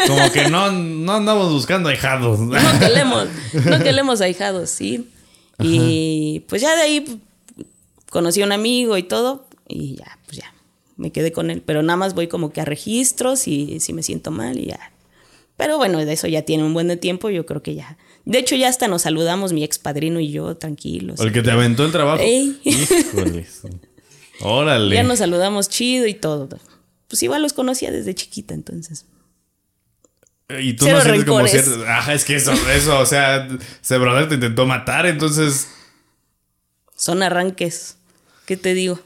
[0.08, 2.40] Como que no, no andamos buscando ahijados.
[2.40, 3.28] No queremos,
[3.66, 5.10] no queremos ahijados, sí.
[5.60, 7.22] Y pues ya de ahí
[8.12, 10.54] conocí a un amigo y todo, y ya, pues ya,
[10.98, 11.63] me quedé con él.
[11.66, 14.92] Pero nada más voy como que a registros y si me siento mal y ya.
[15.58, 17.98] Pero bueno, de eso ya tiene un buen de tiempo, yo creo que ya.
[18.26, 21.20] De hecho, ya hasta nos saludamos, mi ex padrino y yo, tranquilos.
[21.20, 22.22] El que te aventó el trabajo.
[22.22, 22.60] Ey.
[22.63, 23.63] Híjoles.
[24.41, 24.95] Órale.
[24.95, 26.50] Ya nos saludamos chido y todo.
[27.08, 29.06] Pues igual los conocía desde chiquita, entonces.
[30.60, 31.86] Y tú Cero no sientes como cierto.
[31.88, 33.47] Ajá, es que eso, eso, o sea,
[33.82, 35.67] ese brother te intentó matar, entonces.
[36.95, 37.97] Son arranques.
[38.45, 39.00] ¿Qué te digo?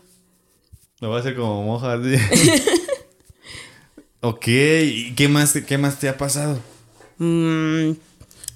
[0.99, 1.95] Lo va a hacer como moja.
[4.21, 6.59] ok, ¿y qué más, te- qué más te ha pasado?
[7.17, 7.91] Mm,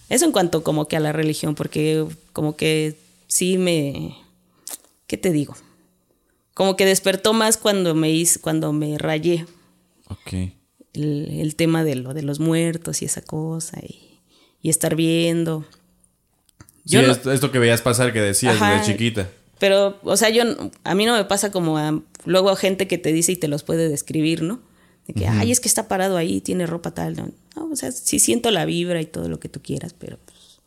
[0.09, 4.15] eso en cuanto como que a la religión, porque como que sí me...
[5.07, 5.55] ¿Qué te digo?
[6.55, 9.45] Como que despertó más cuando me hice, cuando me rayé
[10.09, 10.33] Ok.
[10.93, 14.19] el, el tema de lo de los muertos y esa cosa y,
[14.61, 15.63] y estar viendo.
[16.85, 18.71] Sí, no- esto, esto que veías pasar que decías Ajá.
[18.71, 19.29] desde chiquita.
[19.59, 20.43] Pero, o sea, yo,
[20.83, 23.47] a mí no me pasa como a, luego a gente que te dice y te
[23.47, 24.61] los puede describir, ¿no?
[25.07, 27.15] De que, ay, es que está parado ahí, tiene ropa tal.
[27.15, 30.17] No, No, o sea, sí siento la vibra y todo lo que tú quieras, pero
[30.25, 30.59] pues,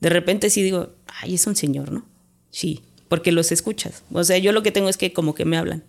[0.00, 2.04] de repente sí digo, ay, es un señor, ¿no?
[2.50, 4.02] Sí, porque los escuchas.
[4.12, 5.82] O sea, yo lo que tengo es que como que me hablan.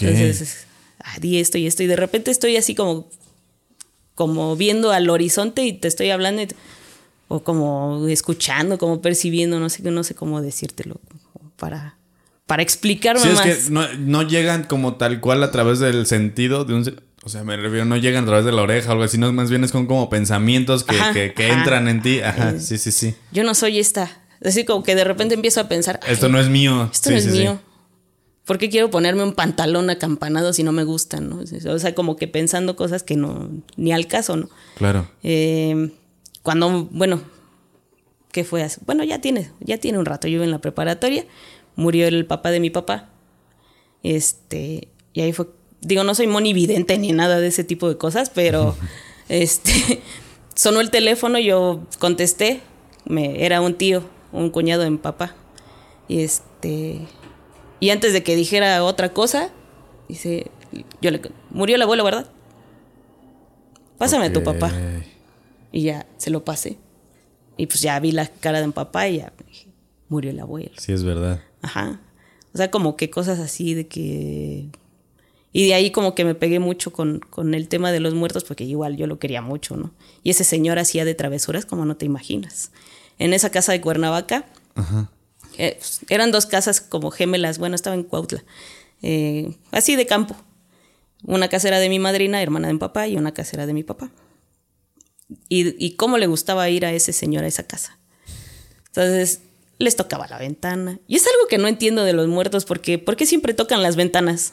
[0.00, 0.66] Entonces,
[1.00, 1.82] ah, di esto y esto.
[1.82, 3.08] Y de repente estoy así como,
[4.14, 6.42] como viendo al horizonte y te estoy hablando.
[6.42, 6.48] y-
[7.28, 11.00] o como escuchando, como percibiendo, no sé, no sé cómo decírtelo.
[11.56, 11.96] Para,
[12.46, 13.42] para explicarme Sí, es más.
[13.44, 17.02] que no, no llegan como tal cual a través del sentido de un...
[17.22, 19.32] O sea, me refiero, no llegan a través de la oreja o algo así, no,
[19.32, 21.58] más bien es con como pensamientos que, Ajá, que- que ajá.
[21.60, 22.20] entran en ti.
[22.20, 23.14] Ajá, Eh, sí, sí, sí.
[23.32, 24.20] Yo no soy esta.
[24.42, 26.00] Así como que de repente empiezo a pensar.
[26.08, 26.88] Esto "Ay, no es mío.
[26.92, 27.38] Esto Sí, no es sí, sí.
[27.40, 27.60] mío.
[28.44, 31.30] ¿Por qué quiero ponerme un pantalón acampanado si no me gustan?
[31.30, 31.40] ¿no?
[31.72, 34.50] O sea, como que pensando cosas que no, ni al caso, ¿no?
[34.76, 35.08] Claro.
[35.22, 35.90] Eh,
[36.42, 37.22] cuando, bueno,
[38.32, 38.80] que fue así.
[38.84, 40.28] Bueno, ya tiene, ya tiene un rato.
[40.28, 41.24] Yo iba en la preparatoria,
[41.76, 43.08] murió el papá de mi papá.
[44.02, 45.46] Este, y ahí fue,
[45.80, 48.76] digo, no soy monividente ni nada de ese tipo de cosas, pero
[49.30, 50.02] este,
[50.54, 52.60] sonó el teléfono, yo contesté,
[53.06, 55.34] me, era un tío, un cuñado de mi papá.
[56.08, 57.00] Y este,
[57.80, 59.50] y antes de que dijera otra cosa,
[60.08, 60.50] dice,
[61.00, 61.20] yo le,
[61.50, 62.30] murió el abuelo, ¿verdad?
[63.96, 64.72] Pásame a tu papá.
[65.72, 66.78] Y ya se lo pasé.
[67.56, 69.68] Y pues ya vi la cara de mi papá y ya dije,
[70.08, 70.72] murió el abuelo.
[70.78, 71.40] Sí, es verdad.
[71.62, 72.00] Ajá.
[72.52, 74.68] O sea, como que cosas así de que...
[75.52, 78.42] Y de ahí como que me pegué mucho con, con el tema de los muertos
[78.42, 79.92] porque igual yo lo quería mucho, ¿no?
[80.24, 82.72] Y ese señor hacía de travesuras como no te imaginas.
[83.18, 85.10] En esa casa de Cuernavaca, Ajá.
[85.56, 88.42] eh, pues, eran dos casas como gemelas, bueno, estaba en Cuautla,
[89.02, 90.36] eh, así de campo.
[91.22, 93.72] Una casa era de mi madrina, hermana de mi papá, y una casa era de
[93.72, 94.10] mi papá.
[95.48, 97.98] Y, y cómo le gustaba ir a ese señor a esa casa.
[98.88, 99.40] Entonces,
[99.78, 100.98] les tocaba la ventana.
[101.08, 103.96] Y es algo que no entiendo de los muertos, porque ¿por qué siempre tocan las
[103.96, 104.52] ventanas?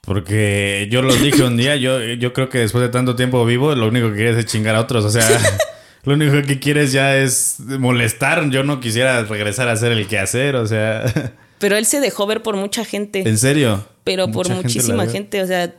[0.00, 3.74] Porque yo lo dije un día, yo, yo creo que después de tanto tiempo vivo,
[3.74, 5.04] lo único que quieres es chingar a otros.
[5.04, 5.26] O sea,
[6.04, 8.50] lo único que quieres ya es molestar.
[8.50, 11.32] Yo no quisiera regresar a hacer el quehacer, o sea.
[11.58, 13.26] Pero él se dejó ver por mucha gente.
[13.26, 13.86] ¿En serio?
[14.04, 15.74] pero por gente muchísima gente, o sea,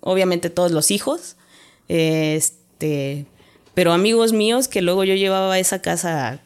[0.00, 1.36] obviamente todos los hijos,
[1.88, 3.26] este,
[3.74, 6.40] pero amigos míos que luego yo llevaba a esa casa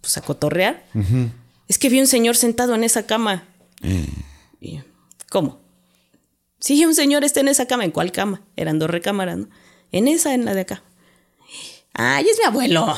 [0.00, 0.84] pues, a cotorrear,
[1.68, 3.44] es que vi un señor sentado en esa cama.
[4.60, 4.80] Yo,
[5.30, 5.60] ¿Cómo?
[6.60, 7.84] Sí, un señor está en esa cama.
[7.84, 8.42] ¿En cuál cama?
[8.56, 9.48] Eran dos recámaras, ¿no?
[9.92, 10.82] En esa, en la de acá.
[11.98, 12.94] Ay, es mi abuelo.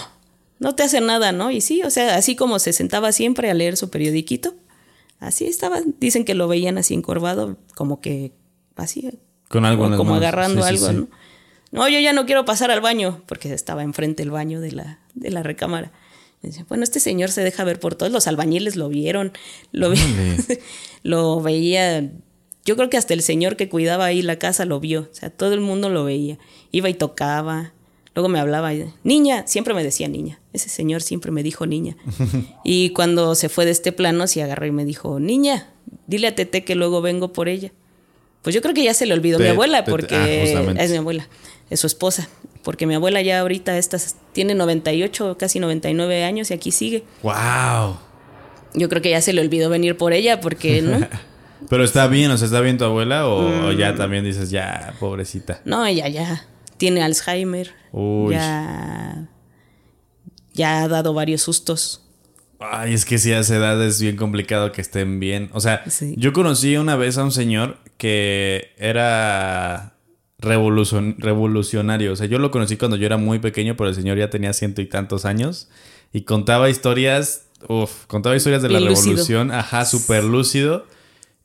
[0.59, 1.51] No te hace nada, ¿no?
[1.51, 4.55] Y sí, o sea, así como se sentaba siempre a leer su periodiquito,
[5.19, 5.81] así estaba.
[5.99, 8.33] Dicen que lo veían así encorvado, como que
[8.77, 9.11] así.
[9.49, 10.95] Con algo en como, como agarrando Sí, algo, sí.
[10.95, 11.09] ¿no?
[11.73, 14.99] No, yo ya no quiero pasar al baño, porque estaba enfrente el baño de la,
[15.15, 15.93] de la recámara.
[16.69, 18.11] Bueno, este señor se deja ver por todos.
[18.13, 19.33] Los albañiles lo vieron,
[19.73, 19.99] lo, vi-
[21.03, 22.11] lo veía.
[22.65, 25.09] Yo creo que hasta el señor que cuidaba ahí la casa lo vio.
[25.11, 26.39] O sea, todo el mundo lo veía.
[26.73, 27.73] Iba y tocaba.
[28.21, 30.39] Luego me hablaba, y, niña, siempre me decía niña.
[30.53, 31.97] Ese señor siempre me dijo niña.
[32.65, 35.69] y cuando se fue de este plano, se agarró y me dijo, niña,
[36.07, 37.73] dile a Tete que luego vengo por ella.
[38.43, 40.85] Pues yo creo que ya se le olvidó mi abuela, te- porque ah, justamente.
[40.85, 41.29] es mi abuela,
[41.71, 42.29] es su esposa.
[42.63, 47.05] Porque mi abuela ya ahorita estas, tiene 98, casi 99 años y aquí sigue.
[47.23, 47.97] ¡Wow!
[48.75, 51.07] Yo creo que ya se le olvidó venir por ella porque no.
[51.71, 53.27] Pero está bien, o sea, ¿está bien tu abuela?
[53.29, 53.77] O, o Mm.
[53.79, 55.61] ya también dices, ya, pobrecita.
[55.65, 56.47] No, ella ya
[56.81, 57.71] tiene Alzheimer.
[57.93, 58.33] Uy.
[58.33, 59.29] Ya,
[60.55, 62.07] ya ha dado varios sustos.
[62.59, 65.51] Ay, es que si a esa edad es bien complicado que estén bien.
[65.53, 66.15] O sea, Sí.
[66.17, 69.95] yo conocí una vez a un señor que era
[70.41, 72.13] revolucion- revolucionario.
[72.13, 74.53] O sea, yo lo conocí cuando yo era muy pequeño, pero el señor ya tenía
[74.55, 75.69] ciento y tantos años.
[76.15, 79.03] Y contaba historias, uf, contaba historias de la lúcido.
[79.11, 79.51] revolución.
[79.53, 80.87] Ajá, súper lúcido.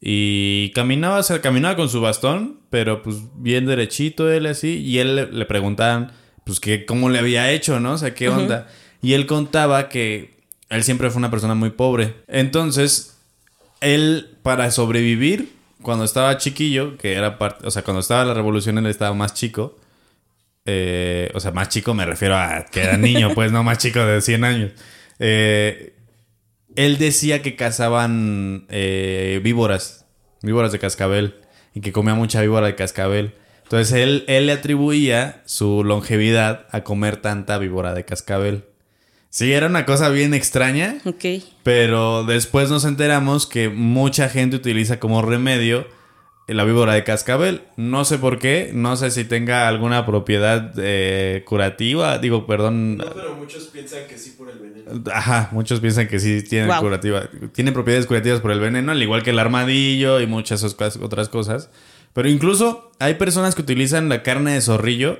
[0.01, 4.77] Y caminaba, o sea, caminaba con su bastón, pero pues bien derechito él así.
[4.77, 6.12] Y él le, le preguntaban,
[6.45, 7.93] pues, que cómo le había hecho, ¿no?
[7.93, 8.67] O sea, qué onda.
[9.01, 10.36] Y él contaba que
[10.69, 12.15] él siempre fue una persona muy pobre.
[12.27, 13.17] Entonces,
[13.81, 18.77] él, para sobrevivir, cuando estaba chiquillo, que era parte, o sea, cuando estaba la revolución,
[18.77, 19.77] él estaba más chico.
[20.65, 23.99] Eh, o sea, más chico me refiero a que era niño, pues no más chico
[23.99, 24.71] de 100 años.
[25.19, 25.94] Eh,
[26.76, 30.06] él decía que cazaban eh, víboras,
[30.42, 31.36] víboras de cascabel,
[31.74, 33.34] y que comía mucha víbora de cascabel.
[33.64, 38.66] Entonces él, él le atribuía su longevidad a comer tanta víbora de cascabel.
[39.30, 41.26] Sí, era una cosa bien extraña, Ok.
[41.64, 45.86] pero después nos enteramos que mucha gente utiliza como remedio
[46.47, 47.63] la víbora de cascabel.
[47.75, 53.05] No sé por qué, no sé si tenga alguna propiedad eh, curativa, digo, perdón, No,
[53.13, 55.03] pero muchos piensan que sí por el veneno.
[55.12, 56.81] Ajá, muchos piensan que sí tienen Guau.
[56.81, 57.27] curativa.
[57.53, 61.69] Tienen propiedades curativas por el veneno, al igual que el armadillo y muchas otras cosas.
[62.13, 65.19] Pero incluso hay personas que utilizan la carne de zorrillo,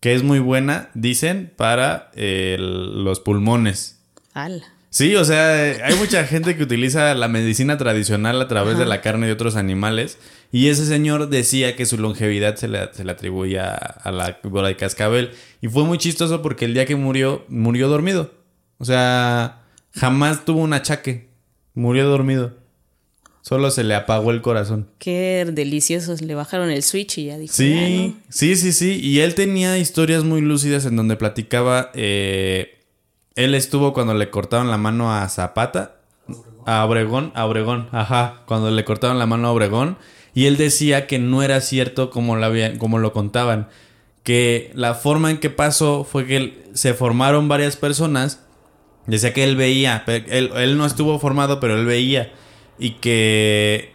[0.00, 3.98] que es muy buena, dicen, para eh, los pulmones.
[4.34, 4.64] Ala.
[4.96, 8.84] Sí, o sea, eh, hay mucha gente que utiliza la medicina tradicional a través Ajá.
[8.84, 10.16] de la carne de otros animales.
[10.50, 14.68] Y ese señor decía que su longevidad se le, se le atribuía a la víbora
[14.68, 15.32] de cascabel.
[15.60, 18.32] Y fue muy chistoso porque el día que murió, murió dormido.
[18.78, 21.28] O sea, jamás tuvo un achaque.
[21.74, 22.54] Murió dormido.
[23.42, 24.88] Solo se le apagó el corazón.
[24.98, 26.22] Qué deliciosos.
[26.22, 27.52] Le bajaron el switch y ya dijo.
[27.52, 28.98] Sí, sí, sí, sí.
[29.02, 31.90] Y él tenía historias muy lúcidas en donde platicaba.
[31.92, 32.75] eh,
[33.36, 35.96] él estuvo cuando le cortaron la mano a Zapata.
[36.66, 38.42] A Obregón, a Obregón, ajá.
[38.46, 39.98] Cuando le cortaron la mano a Obregón.
[40.34, 43.68] Y él decía que no era cierto como lo, contaban.
[44.24, 48.40] Que la forma en que pasó fue que se formaron varias personas
[49.06, 52.32] Decía que él veía, él, él no estuvo formado, pero él veía.
[52.78, 53.92] Y que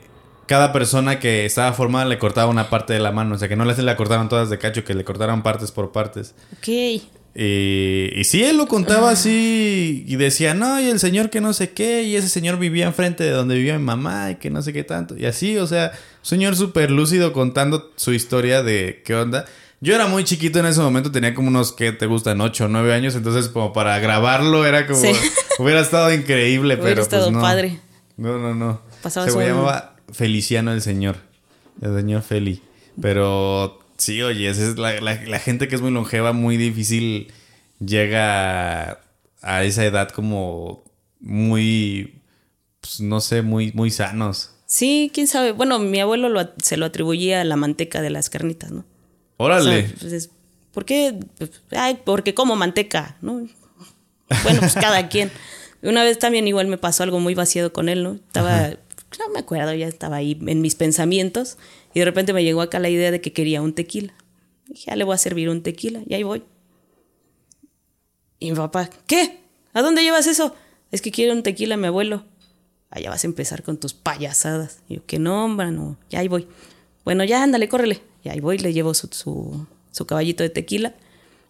[0.48, 3.36] cada persona que estaba formada le cortaba una parte de la mano.
[3.36, 5.92] O sea, que no le la cortaron todas de cacho, que le cortaran partes por
[5.92, 6.34] partes.
[6.58, 7.04] Ok.
[7.34, 11.54] Y, y sí, él lo contaba así y decía, no, y el señor que no
[11.54, 14.62] sé qué, y ese señor vivía enfrente de donde vivía mi mamá y que no
[14.62, 15.16] sé qué tanto.
[15.18, 19.46] Y así, o sea, un señor súper lúcido contando su historia de qué onda.
[19.80, 22.40] Yo era muy chiquito en ese momento, tenía como unos, ¿qué te gustan?
[22.42, 25.12] 8 o 9 años, entonces como para grabarlo era como, Sí.
[25.58, 27.42] hubiera estado increíble, Hubiera pero estado pues no.
[27.42, 27.80] padre.
[28.18, 28.82] No, no, no.
[29.02, 31.16] Pasabas Se un- llamaba Feliciano el señor,
[31.82, 32.62] el señor Feli.
[33.02, 37.32] Pero sí, oye, esa es la, la- la gente que es muy longeva, muy difícil
[37.80, 39.00] llega
[39.42, 40.84] a esa edad como
[41.20, 42.22] muy,
[42.80, 44.52] pues, no sé, muy, muy sanos.
[44.66, 45.52] Sí, quién sabe.
[45.52, 48.86] Bueno, mi abuelo lo se lo atribuía a la manteca de las carnitas, ¿no?
[49.38, 49.88] O Órale.
[49.88, 50.30] sea, pues es-
[50.74, 51.20] ¿Por qué?
[51.38, 53.46] Pues, Ay, porque como manteca, ¿no?
[54.44, 55.30] Bueno, pues cada quien.
[55.82, 58.14] Una vez también igual me pasó algo muy vaciado con él, ¿no?
[58.14, 58.70] Estaba,
[59.20, 61.58] no me acuerdo, ya estaba ahí en mis pensamientos
[61.94, 64.14] y de repente me llegó acá la idea de que quería un tequila.
[64.68, 66.44] Dije, ya le voy a servir un tequila y ahí voy.
[68.40, 69.40] Y mi papá, ¿qué?
[69.74, 70.56] ¿A dónde llevas eso?
[70.92, 72.26] Es que quiere un tequila mi abuelo.
[72.90, 74.82] Allá vas a empezar con tus payasadas.
[74.90, 76.48] Y yo, que no, no, ya ahí voy.
[77.06, 78.02] Bueno, ya ándale, córrele.
[78.24, 79.08] Y ahí voy, le llevo su,
[79.92, 80.94] su, caballito de tequila.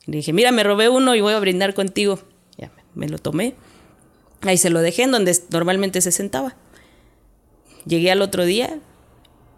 [0.06, 2.20] Y le dije, mira, me robé uno y voy a brindar contigo.
[2.58, 3.56] Ya me lo tomé.
[4.42, 6.56] Ahí se lo dejé en donde normalmente se sentaba.
[7.86, 8.80] Llegué al otro día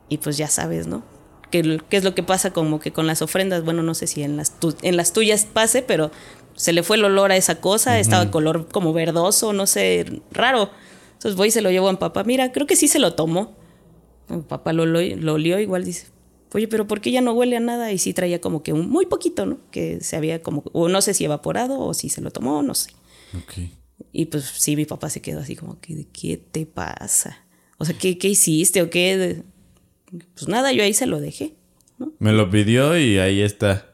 [0.09, 1.03] y pues ya sabes, ¿no?
[1.51, 3.63] ¿Qué, qué es lo que pasa como que con las ofrendas?
[3.63, 6.11] Bueno, no sé si en las, tu- en las tuyas pase, pero
[6.55, 10.69] se le fue el olor a esa cosa, estaba color como verdoso, no sé, raro.
[11.13, 12.23] Entonces voy y se lo llevo a mi papá.
[12.23, 13.55] Mira, creo que sí se lo tomó.
[14.29, 16.07] Mi papá lo, lo, lo olió, igual dice,
[16.53, 17.91] oye, pero ¿por qué ya no huele a nada?
[17.91, 19.57] Y sí traía como que un, muy poquito, ¿no?
[19.69, 22.73] Que se había como, o no sé si evaporado o si se lo tomó, no
[22.73, 22.91] sé.
[23.37, 23.69] Ok.
[24.11, 27.42] Y pues sí, mi papá se quedó así como que, ¿de qué te pasa?
[27.83, 29.43] O sea, ¿qué, qué hiciste o qué?
[30.35, 31.53] Pues nada, yo ahí se lo dejé.
[32.19, 33.87] Me lo pidió y ahí está.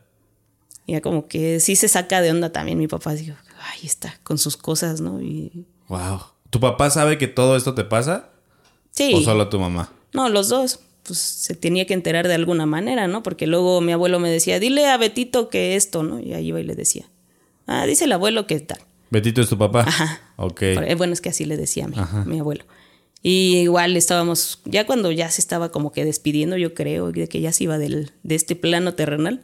[0.85, 3.13] Y ya como que sí se saca de onda también mi papá.
[3.13, 3.35] Digo,
[3.71, 5.21] ahí está, con sus cosas, ¿no?
[5.21, 6.19] Y Wow.
[6.49, 8.29] ¿Tu papá sabe que todo esto te pasa?
[8.91, 9.13] sí.
[9.15, 9.91] ¿O solo tu mamá?
[10.13, 10.79] No, los dos.
[11.03, 13.23] Pues se tenía que enterar de alguna manera, ¿no?
[13.23, 16.19] Porque luego mi abuelo me decía, dile a Betito que esto, ¿no?
[16.19, 17.05] Y ahí iba y le decía,
[17.65, 18.79] ah, dice el abuelo que tal.
[19.09, 19.81] ¿Betito es tu papá?
[19.87, 20.21] Ajá.
[20.35, 20.61] Ok.
[20.61, 22.65] Eh, Bueno, es que así le decía a mi, mi abuelo.
[23.21, 27.41] Y igual estábamos, ya cuando ya se estaba como que despidiendo, yo creo, de que
[27.41, 29.43] ya se iba del, de este plano terrenal,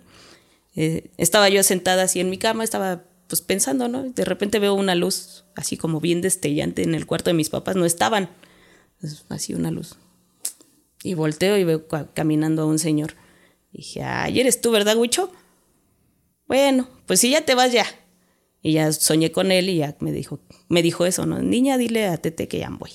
[0.75, 4.03] eh, estaba yo sentada así en mi cama, estaba pues pensando, ¿no?
[4.03, 7.75] De repente veo una luz así como bien destellante en el cuarto de mis papás,
[7.75, 8.29] no estaban,
[9.01, 9.95] Es así una luz.
[11.03, 13.13] Y volteo y veo ca- caminando a un señor.
[13.73, 15.31] dije, ay, eres tú, ¿verdad, Huicho?
[16.47, 17.85] Bueno, pues si ya te vas ya.
[18.61, 21.39] Y ya soñé con él y ya me dijo, me dijo eso, ¿no?
[21.41, 22.91] Niña, dile a Tete que ya voy.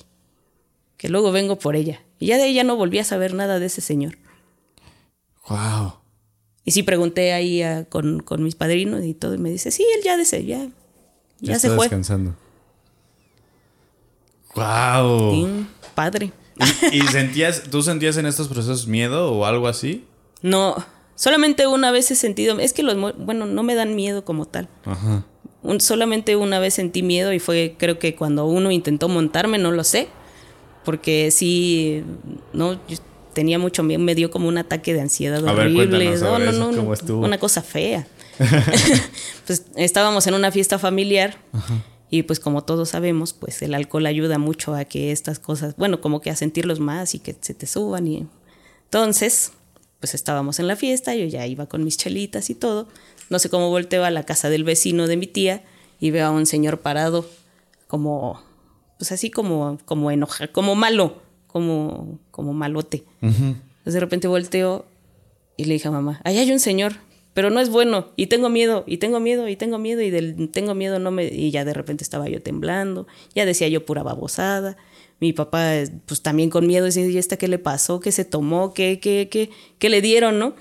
[1.01, 2.03] Que luego vengo por ella.
[2.19, 4.19] Y ya de ella no volví a saber nada de ese señor.
[5.49, 5.95] Wow.
[6.63, 9.83] Y sí pregunté ahí a- con, con mis padrinos y todo, y me dice, sí,
[9.97, 10.67] él ya de ese, ya,
[11.39, 11.85] ya, se está fue.
[11.87, 12.35] descansando.
[14.55, 15.31] Wow.
[15.33, 16.31] Sí, padre.
[16.91, 20.05] ¿Y, y sentías, tú sentías en estos procesos miedo o algo así?
[20.43, 20.75] No,
[21.15, 24.67] solamente una vez he sentido, es que los, bueno, no me dan miedo como tal.
[24.85, 25.25] Ajá.
[25.63, 29.71] Un- solamente una vez sentí miedo y fue creo que cuando uno intentó montarme, no
[29.71, 30.09] lo sé,
[30.83, 32.03] porque sí,
[32.53, 32.97] no, yo
[33.33, 37.17] tenía mucho miedo, me dio como un ataque de ansiedad A horrible, no, no, no,
[37.19, 38.07] una cosa fea.
[39.45, 41.37] pues estábamos en una fiesta familiar
[42.09, 46.01] y pues como todos sabemos, pues el alcohol ayuda mucho a que estas cosas, bueno,
[46.01, 48.27] como que a sentirlos más y que se te suban y
[48.91, 49.53] entonces,
[50.01, 52.89] pues estábamos en la fiesta, yo ya iba con mis chelitas y todo.
[53.29, 55.63] No sé cómo volteo a la casa del vecino de mi tía
[56.01, 57.25] y veo a un señor parado
[57.87, 58.43] como,
[59.01, 63.03] pues así como, como enojado, como malo, como, como malote.
[63.19, 64.85] Entonces de repente volteo
[65.57, 66.97] y le dije a mamá, ahí hay un señor,
[67.33, 70.49] pero no es bueno y tengo miedo y tengo miedo y tengo miedo y del
[70.51, 71.25] tengo miedo no me...
[71.25, 74.77] Y ya de repente estaba yo temblando, ya decía yo pura babosada.
[75.19, 75.71] Mi papá,
[76.05, 78.01] pues también con miedo, decía, ¿y esta qué le pasó?
[78.01, 78.75] ¿Qué se tomó?
[78.75, 79.49] ¿Qué, qué, qué,
[79.79, 80.53] qué le dieron, no?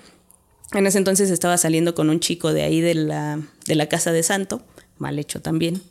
[0.73, 4.13] En ese entonces estaba saliendo con un chico de ahí de la, de la casa
[4.13, 4.63] de Santo,
[4.97, 5.83] mal hecho también.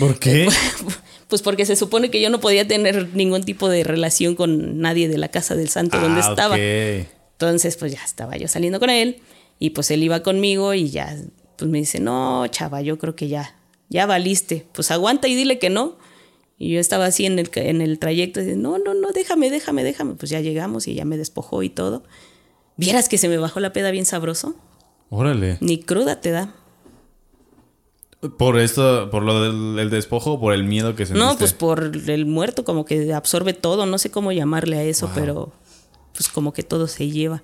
[0.00, 0.48] ¿Por qué?
[1.28, 5.08] Pues porque se supone que yo no podía tener ningún tipo de relación con nadie
[5.08, 6.56] de la casa del Santo donde Ah, estaba.
[6.58, 9.18] Entonces, pues ya estaba yo saliendo con él
[9.58, 11.16] y pues él iba conmigo y ya,
[11.56, 13.56] pues me dice, no, chava, yo creo que ya,
[13.88, 15.96] ya valiste, pues aguanta y dile que no.
[16.56, 19.50] Y yo estaba así en el, en el trayecto, y dice, no, no, no, déjame,
[19.50, 20.14] déjame, déjame.
[20.14, 22.04] Pues ya llegamos y ya me despojó y todo.
[22.76, 24.54] Vieras que se me bajó la peda bien sabroso,
[25.10, 25.58] Órale.
[25.60, 26.54] ni cruda te da.
[28.30, 31.26] ¿Por esto, por lo del el despojo o por el miedo que sentiste?
[31.26, 35.10] No, pues por el muerto, como que absorbe todo, no sé cómo llamarle a eso,
[35.14, 35.52] pero
[36.12, 37.42] pues como que todo se lleva.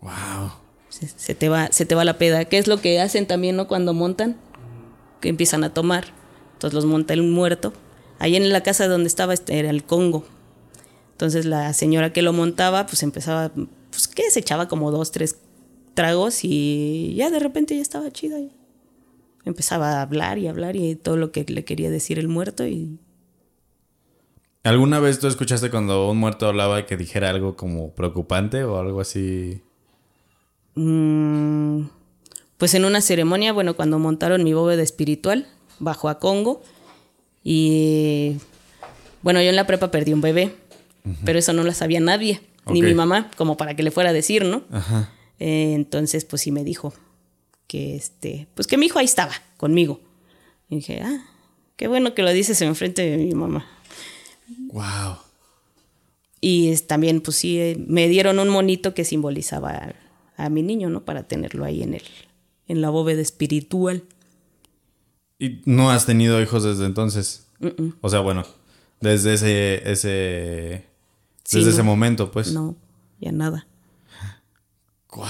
[0.00, 0.52] Wow.
[0.88, 2.44] Se, se te va, se te va la peda.
[2.44, 3.68] ¿Qué es lo que hacen también, no?
[3.68, 4.36] Cuando montan,
[5.20, 6.06] que empiezan a tomar.
[6.54, 7.72] Entonces los monta el muerto.
[8.18, 10.24] Ahí en la casa donde estaba este, era el Congo.
[11.12, 13.50] Entonces la señora que lo montaba, pues empezaba,
[13.90, 15.36] pues que se echaba como dos, tres
[15.94, 18.38] tragos y ya de repente ya estaba chida.
[19.48, 22.98] Empezaba a hablar y hablar y todo lo que le quería decir el muerto y
[24.68, 28.78] ¿Alguna vez tú escuchaste cuando un muerto hablaba y que dijera algo como preocupante o
[28.78, 29.62] algo así?
[30.74, 31.84] Mm,
[32.58, 35.46] pues en una ceremonia, bueno, cuando montaron mi bóveda espiritual,
[35.78, 36.62] bajo a Congo.
[37.42, 38.36] Y
[39.22, 40.54] bueno, yo en la prepa perdí un bebé,
[41.24, 44.12] pero eso no lo sabía nadie, ni mi mamá, como para que le fuera a
[44.12, 44.64] decir, ¿no?
[44.70, 45.10] Ajá.
[45.38, 46.92] Eh, entonces, pues sí me dijo
[47.68, 50.00] que este, pues que mi hijo ahí estaba conmigo.
[50.68, 51.24] Y dije, ah,
[51.76, 53.64] qué bueno que lo dices enfrente de mi mamá.
[54.72, 55.18] Wow.
[56.40, 59.94] Y es- también, pues sí, eh, me dieron un monito que simbolizaba a,
[60.44, 61.04] a mi niño, ¿no?
[61.04, 62.02] Para tenerlo ahí en el,
[62.66, 64.02] en la bóveda espiritual.
[65.38, 67.46] ¿Y no has tenido hijos desde entonces?
[68.00, 68.44] O sea, bueno,
[69.00, 70.84] desde ese, ese,
[71.44, 71.74] Sí, desde no.
[71.74, 72.52] ese momento, pues.
[72.52, 72.76] No,
[73.20, 73.66] ya nada.
[75.14, 75.26] Wow.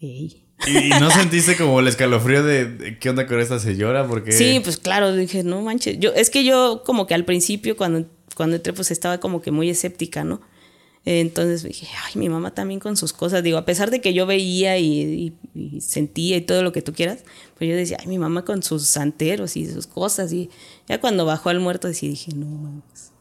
[0.00, 0.41] Ey.
[0.66, 4.06] ¿Y no sentiste como el escalofrío de, qué onda con esta señora?
[4.06, 5.98] Porque Sí, pues claro, dije, no manches.
[5.98, 8.06] Yo, es que yo como que al principio cuando,
[8.36, 10.40] cuando entré pues estaba como que muy escéptica, ¿no?
[11.04, 13.42] Entonces dije, ay, mi mamá también con sus cosas.
[13.42, 15.34] Digo, a pesar de que yo veía y,
[15.80, 17.24] sentía y todo lo que tú quieras,
[17.58, 20.32] pues yo decía, ay, mi mamá con sus santeros y sus cosas.
[20.32, 20.48] Y
[20.88, 23.11] ya cuando bajó al muerto, sí dije, no mames.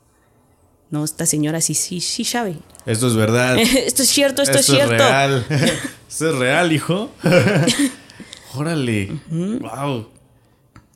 [0.91, 2.57] No, esta señora sí, sí, sí sabe.
[2.85, 3.57] esto es verdad.
[3.59, 4.93] esto es cierto, esto, es Esto cierto.
[4.97, 5.45] real.
[6.09, 7.09] esto es real, hijo.
[8.53, 9.19] Órale.
[9.29, 10.09] Wow.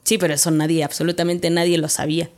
[0.03, 2.29] Sí, pero eso nadie, absolutamente nadie lo sabía.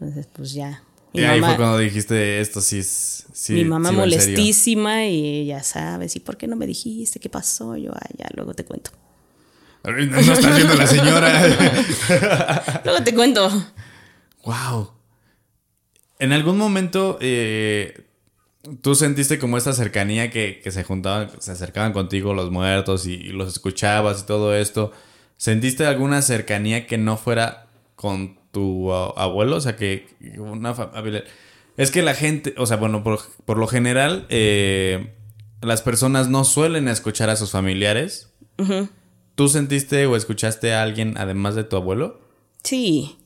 [0.00, 0.82] Entonces, pues ya.
[1.12, 3.26] Y ahí mamá- fue cuando dijiste esto sí es.
[3.34, 4.24] Sí, mi mamá sí va en serio".
[4.26, 7.76] molestísima y ya sabes, ¿y por qué no me dijiste qué pasó?
[7.76, 8.90] Yo, ah, ya, luego te cuento.
[9.84, 11.42] Ay, No está viendo la señora.
[12.84, 13.50] Luego te cuento.
[14.44, 14.90] wow.
[16.22, 18.04] En algún momento eh,
[18.80, 23.14] tú sentiste como esta cercanía que, que se juntaban, se acercaban contigo los muertos y,
[23.14, 24.92] y los escuchabas y todo esto.
[25.36, 27.66] ¿Sentiste alguna cercanía que no fuera
[27.96, 29.56] con tu abuelo?
[29.56, 30.06] O sea, que
[30.38, 31.24] una familia...
[31.76, 35.14] Es que la gente, o sea, bueno, por, por lo general, eh,
[35.60, 38.32] las personas no suelen escuchar a sus familiares.
[39.34, 42.20] ¿Tú sentiste o escuchaste a alguien además de tu abuelo?
[42.62, 43.16] Sí.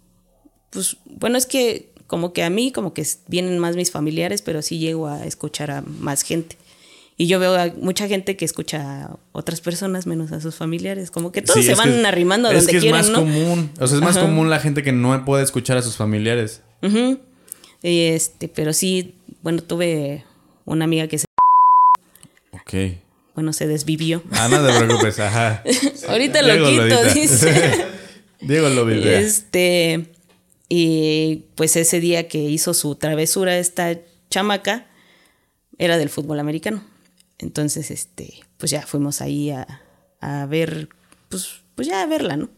[0.71, 4.63] Pues bueno, es que como que a mí, como que vienen más mis familiares, pero
[4.63, 6.57] sí llego a escuchar a más gente.
[7.19, 11.11] Y yo veo a mucha gente que escucha a otras personas menos a sus familiares.
[11.11, 13.01] Como que todos Sí, se es van que- arrimando a es donde que es quieren,
[13.01, 13.21] más ¿no?
[13.21, 13.71] común.
[13.81, 14.27] O sea, es más Ajá.
[14.27, 16.61] común la gente que no puede escuchar a sus familiares.
[16.83, 17.19] Ujú.
[17.83, 20.25] Este, pero sí, bueno, tuve
[20.67, 21.25] una amiga que se,
[22.53, 22.99] Ok.
[23.35, 24.23] bueno, se desvivió.
[24.33, 25.63] Ah, no te preocupes, ajá.
[26.09, 27.87] Ahorita lo quito, dice.
[28.43, 29.21] Diego lo vivea.
[29.21, 30.07] Este,
[30.69, 33.99] y pues ese día que hizo su travesura esta
[34.31, 34.87] chamaca,
[35.79, 36.83] era del fútbol americano.
[37.39, 39.83] Entonces, este, pues ya fuimos ahí a,
[40.21, 40.89] a ver,
[41.29, 42.49] pues, pues ya a verla, ¿no?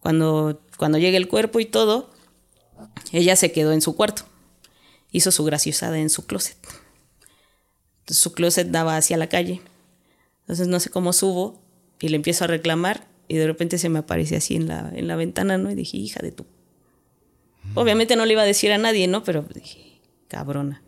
[0.00, 2.10] Cuando, cuando el cuerpo y todo,
[3.12, 4.24] ella se quedó en su cuarto.
[5.10, 6.56] Hizo su graciosada en su closet.
[8.08, 9.62] Su closet daba hacia la calle.
[10.40, 11.62] Entonces no sé cómo subo
[12.00, 15.06] y le empiezo a reclamar y de repente se me aparece así en la, en
[15.06, 15.70] la ventana, ¿no?
[15.70, 16.46] Y dije, hija de tu.
[17.74, 19.22] Obviamente no le iba a decir a nadie, ¿no?
[19.24, 20.82] Pero dije, cabrona.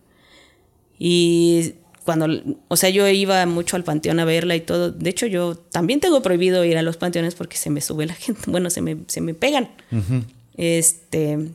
[0.98, 2.28] Y cuando,
[2.68, 4.90] o sea, yo iba mucho al panteón a verla y todo.
[4.90, 8.14] De hecho, yo también tengo prohibido ir a los panteones porque se me sube la
[8.14, 8.42] gente.
[8.46, 9.70] Bueno, se me, se me pegan.
[10.56, 11.50] Este.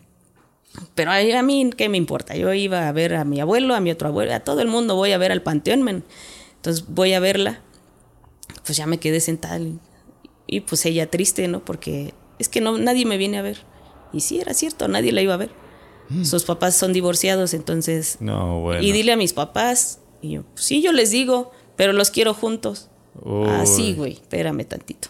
[0.96, 2.36] Pero a, a mí, ¿qué me importa?
[2.36, 4.96] Yo iba a ver a mi abuelo, a mi otro abuelo, a todo el mundo
[4.96, 6.04] voy a ver al panteón, men.
[6.56, 7.62] Entonces voy a verla.
[8.66, 9.80] Pues ya me quedé sentada y,
[10.48, 11.64] y pues ella triste, ¿no?
[11.64, 13.60] Porque es que no, nadie me viene a ver.
[14.14, 15.52] Y sí, era cierto, nadie la iba a ver.
[16.24, 18.82] Sus papás son divorciados, entonces No, bueno.
[18.82, 20.00] y dile a mis papás.
[20.22, 22.90] Y yo, pues sí, yo les digo, pero los quiero juntos.
[23.26, 23.94] Ah, sí, Uy.
[23.94, 25.10] güey, espérame tantito.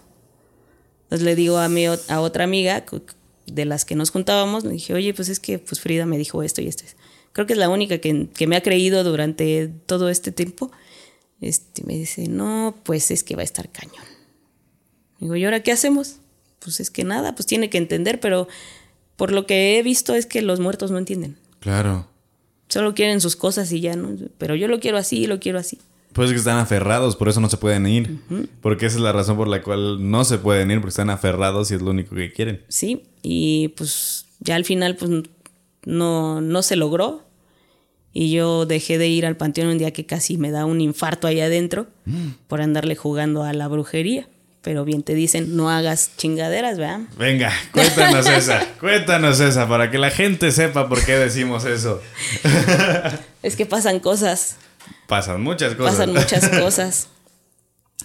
[1.04, 2.84] Entonces le digo a mi a otra amiga
[3.48, 6.44] de las que nos juntábamos, le dije, oye, pues es que pues Frida me dijo
[6.44, 6.84] esto y esto.
[7.32, 10.70] Creo que es la única que, que me ha creído durante todo este tiempo.
[11.40, 14.04] Este, me dice, no, pues es que va a estar cañón.
[15.20, 16.18] Digo, ¿y ahora qué hacemos?
[16.60, 18.48] Pues es que nada, pues tiene que entender, pero
[19.20, 22.08] por lo que he visto es que los muertos no entienden Claro.
[22.70, 24.16] solo quieren sus cosas y ya, ¿no?
[24.38, 25.78] Pero yo lo quiero así, lo quiero así.
[26.14, 28.20] Pues es que están aferrados, por eso no se pueden ir.
[28.62, 31.70] Porque esa es la razón por la cual no se pueden ir, porque están aferrados
[31.70, 32.62] y es lo único que quieren.
[32.68, 35.12] Sí, y pues ya al final pues
[35.86, 37.24] no, no se logró.
[38.14, 41.28] Y yo dejé de ir al panteón un día que casi me da un infarto
[41.28, 41.88] ahí adentro
[42.48, 44.28] por andarle jugando a la brujería.
[44.70, 47.00] Pero bien te dicen, no hagas chingaderas, ¿verdad?
[47.18, 52.00] Venga, cuéntanos esa, cuéntanos esa, para que la gente sepa por qué decimos eso.
[53.42, 54.58] Es que pasan cosas,
[55.08, 55.96] Pasan muchas cosas.
[55.96, 57.08] pasan muchas cosas.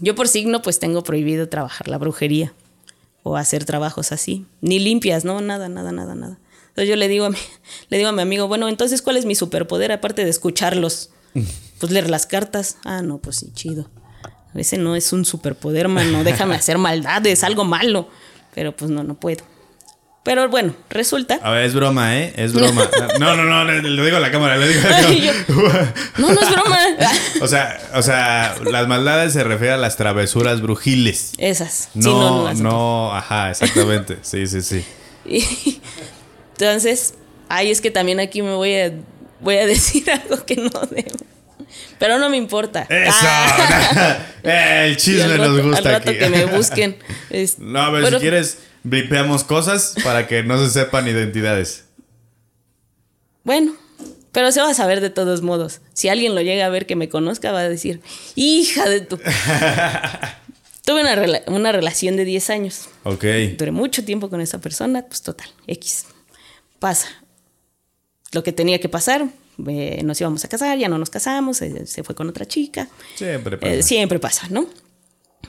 [0.01, 2.55] Yo por signo pues tengo prohibido trabajar la brujería
[3.23, 6.39] o hacer trabajos así, ni limpias, no, nada, nada, nada, nada.
[6.69, 7.37] Entonces yo le digo a mi,
[7.91, 11.11] le digo a mi amigo, bueno, entonces ¿cuál es mi superpoder aparte de escucharlos?
[11.79, 12.79] Pues leer las cartas.
[12.87, 13.91] Ah, no, pues sí, chido.
[14.55, 18.09] Ese no es un superpoder, mano, déjame hacer maldades, algo malo.
[18.55, 19.43] Pero pues no, no puedo.
[20.23, 21.39] Pero bueno, resulta.
[21.43, 22.33] A ver, es broma, ¿eh?
[22.37, 22.89] Es broma.
[23.21, 25.95] No, no, no, le, le digo a la cámara, le digo a la cámara.
[26.17, 26.79] No, no es broma.
[27.43, 31.33] O sea, o sea, las maldades se refiere a las travesuras brujiles.
[31.37, 31.91] Esas.
[31.93, 34.19] Sí, No, las- no, ajá, exactamente.
[34.23, 34.85] Sí, sí, sí.
[35.27, 35.81] Y
[36.53, 37.15] entonces,
[37.49, 38.93] ay, es que también aquí me voy a,
[39.41, 41.19] voy a decir algo que no debo.
[41.99, 42.83] Pero no me importa.
[42.91, 43.13] Eso.
[43.21, 44.19] Ah,
[44.85, 46.19] El chisme rato, nos gusta al rato aquí.
[46.19, 46.97] que me busquen.
[47.31, 51.85] Es- No, a ver, Bueno, si quieres, blipeamos cosas para que no se sepan identidades.
[53.45, 53.75] Bueno,
[54.33, 55.81] pero se va a saber de todos modos.
[55.93, 58.01] Si alguien lo llega a ver que me conozca, va a decir,
[58.35, 59.19] hija de tu...
[60.85, 62.89] Tuve una, rela- una relación de 10 años.
[63.05, 63.25] Ok.
[63.57, 66.07] Duré mucho tiempo con esa persona, pues total, X.
[66.79, 67.09] Pasa.
[68.33, 69.25] Lo que tenía que pasar,
[69.69, 72.89] eh, nos íbamos a casar, ya no nos casamos, eh, se fue con otra chica.
[73.15, 73.73] Siempre pasa.
[73.75, 74.67] Eh, siempre pasa, ¿no?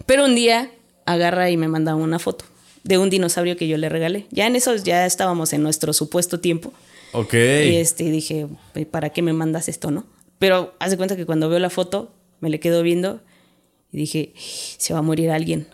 [0.06, 0.72] Pero un día
[1.06, 2.46] agarra y me manda una foto
[2.84, 4.28] de un dinosaurio que yo le regalé.
[4.32, 6.74] Ya en eso ya estábamos en nuestro supuesto tiempo.
[7.14, 7.34] Ok.
[7.34, 8.48] Y este, dije,
[8.92, 10.06] ¿para qué me mandas esto, no?
[10.38, 13.22] Pero haz de cuenta que cuando veo la foto, me le quedo viendo
[13.92, 15.68] y dije, se va a morir alguien.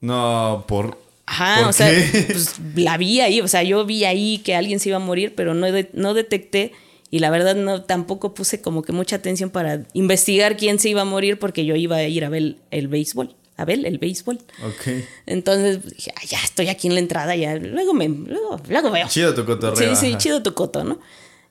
[0.00, 1.02] No, por.
[1.26, 1.90] Ajá, ¿Por o sea,
[2.26, 5.34] pues la vi ahí, o sea, yo vi ahí que alguien se iba a morir,
[5.34, 6.72] pero no, de- no detecté
[7.10, 11.02] y la verdad no tampoco puse como que mucha atención para investigar quién se iba
[11.02, 14.38] a morir porque yo iba a ir a ver el béisbol, a ver el béisbol.
[14.66, 15.04] Ok.
[15.26, 19.06] Entonces dije, "Ah, ya estoy aquí en la entrada, ya luego me luego, luego veo.
[19.08, 19.94] Chido tu cotorreo.
[19.94, 20.18] Sí, sí, ajá.
[20.18, 20.98] chido tu coto, ¿no?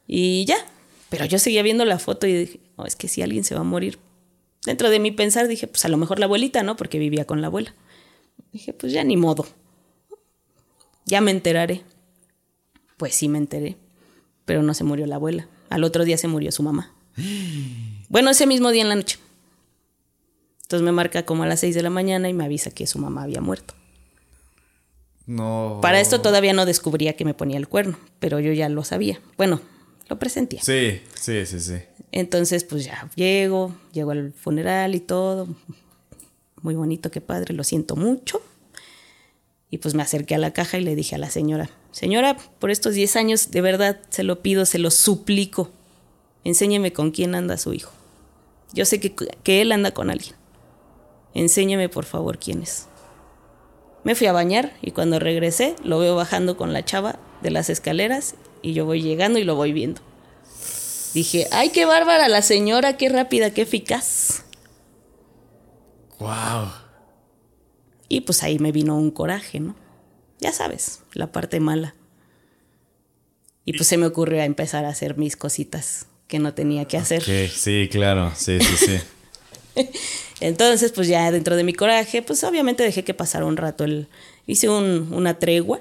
[0.08, 0.58] Y ya.
[1.10, 3.62] Pero yo seguía viendo la foto y dije, oh, es que si alguien se va
[3.62, 4.00] a morir.
[4.66, 6.76] Dentro de mi pensar dije, pues a lo mejor la abuelita, ¿no?
[6.76, 7.76] Porque vivía con la abuela.
[8.52, 9.46] Dije, pues ya ni modo.
[11.06, 11.84] Ya me enteraré.
[12.98, 13.78] Pues sí me enteré.
[14.46, 15.48] Pero no se murió la abuela.
[15.70, 16.92] Al otro día se murió su mamá.
[18.10, 19.18] Bueno, ese mismo día en la noche.
[20.64, 23.00] Entonces me marca como a las 6 de la mañana y me avisa que su
[23.00, 23.74] mamá había muerto.
[25.26, 25.80] No.
[25.82, 29.22] Para esto todavía no descubría que me ponía el cuerno, pero yo ya lo sabía.
[29.38, 29.62] Bueno,
[30.10, 30.62] lo presentía.
[30.62, 31.76] Sí, sí, sí, sí.
[32.12, 35.48] Entonces, pues ya llego, llego al funeral y todo.
[36.62, 38.42] Muy bonito, qué padre, lo siento mucho.
[39.70, 42.70] Y pues me acerqué a la caja y le dije a la señora, señora, por
[42.70, 45.72] estos 10 años, de verdad, se lo pido, se lo suplico,
[46.44, 47.94] enséñeme con quién anda su hijo.
[48.74, 50.36] Yo sé que, que él anda con alguien.
[51.34, 52.88] Enséñeme, por favor, quién es.
[54.04, 57.70] Me fui a bañar y cuando regresé lo veo bajando con la chava de las
[57.70, 60.02] escaleras y yo voy llegando y lo voy viendo.
[61.14, 64.44] Dije, ay, qué bárbara la señora, qué rápida, qué eficaz.
[66.20, 66.72] Wow.
[68.10, 69.76] Y pues ahí me vino un coraje, ¿no?
[70.44, 71.96] Ya sabes, la parte mala.
[73.66, 76.98] Y pues se me ocurrió a empezar a hacer mis cositas que no tenía que
[76.98, 77.24] hacer.
[77.24, 78.34] Sí, claro.
[78.36, 79.00] Sí, sí, sí.
[80.42, 83.86] Entonces, pues ya dentro de mi coraje, pues obviamente dejé que pasara un rato.
[83.86, 84.10] El,
[84.46, 85.80] hice un- una tregua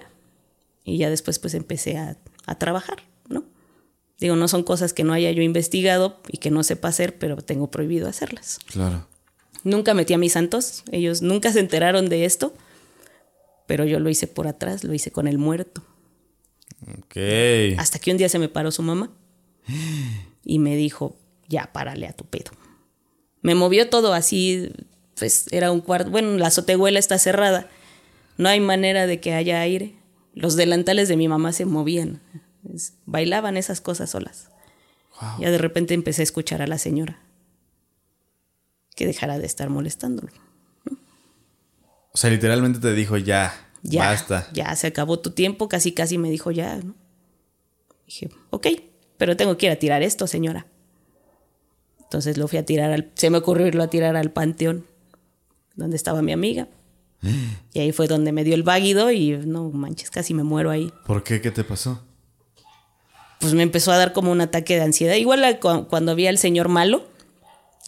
[0.84, 3.42] y ya después pues empecé a, a trabajar, ¿no?
[4.20, 7.36] Digo, no son cosas que no haya yo investigado y que no sepa hacer, pero
[7.38, 8.60] tengo prohibido hacerlas.
[8.66, 9.08] claro.
[9.64, 12.52] Nunca metí a mis santos, ellos nunca se enteraron de esto,
[13.72, 15.82] pero yo lo hice por atrás, lo hice con el muerto.
[16.98, 17.16] Ok.
[17.78, 19.10] Hasta que un día se me paró su mamá
[20.44, 21.16] y me dijo,
[21.48, 22.50] ya, párale a tu pedo.
[23.40, 24.70] Me movió todo así,
[25.14, 27.70] pues era un cuarto, bueno, la azotehuela está cerrada,
[28.36, 29.96] no hay manera de que haya aire.
[30.34, 32.20] Los delantales de mi mamá se movían,
[33.06, 34.50] bailaban esas cosas solas.
[35.38, 37.22] Ya de repente empecé a escuchar a la señora
[38.96, 40.30] que dejara de estar molestándolo.
[42.12, 43.54] O sea, literalmente te dijo ya.
[43.82, 44.48] Ya, Basta.
[44.52, 46.94] ya se acabó tu tiempo, casi casi me dijo ya, ¿no?
[48.06, 48.66] Dije, ok,
[49.16, 50.66] pero tengo que ir a tirar esto, señora.
[52.02, 54.86] Entonces lo fui a tirar al, se me ocurrió irlo a tirar al panteón,
[55.74, 56.68] donde estaba mi amiga.
[57.74, 60.92] Y ahí fue donde me dio el váguido y no manches, casi me muero ahí.
[61.06, 61.40] ¿Por qué?
[61.40, 62.02] ¿Qué te pasó?
[63.40, 65.14] Pues me empezó a dar como un ataque de ansiedad.
[65.14, 67.06] Igual a cu- cuando había el señor malo,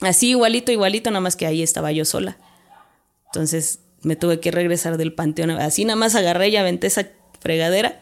[0.01, 2.37] Así igualito, igualito, nada más que ahí estaba yo sola.
[3.27, 5.51] Entonces me tuve que regresar del panteón.
[5.51, 7.09] Así nada más agarré y aventé esa
[7.41, 8.01] fregadera.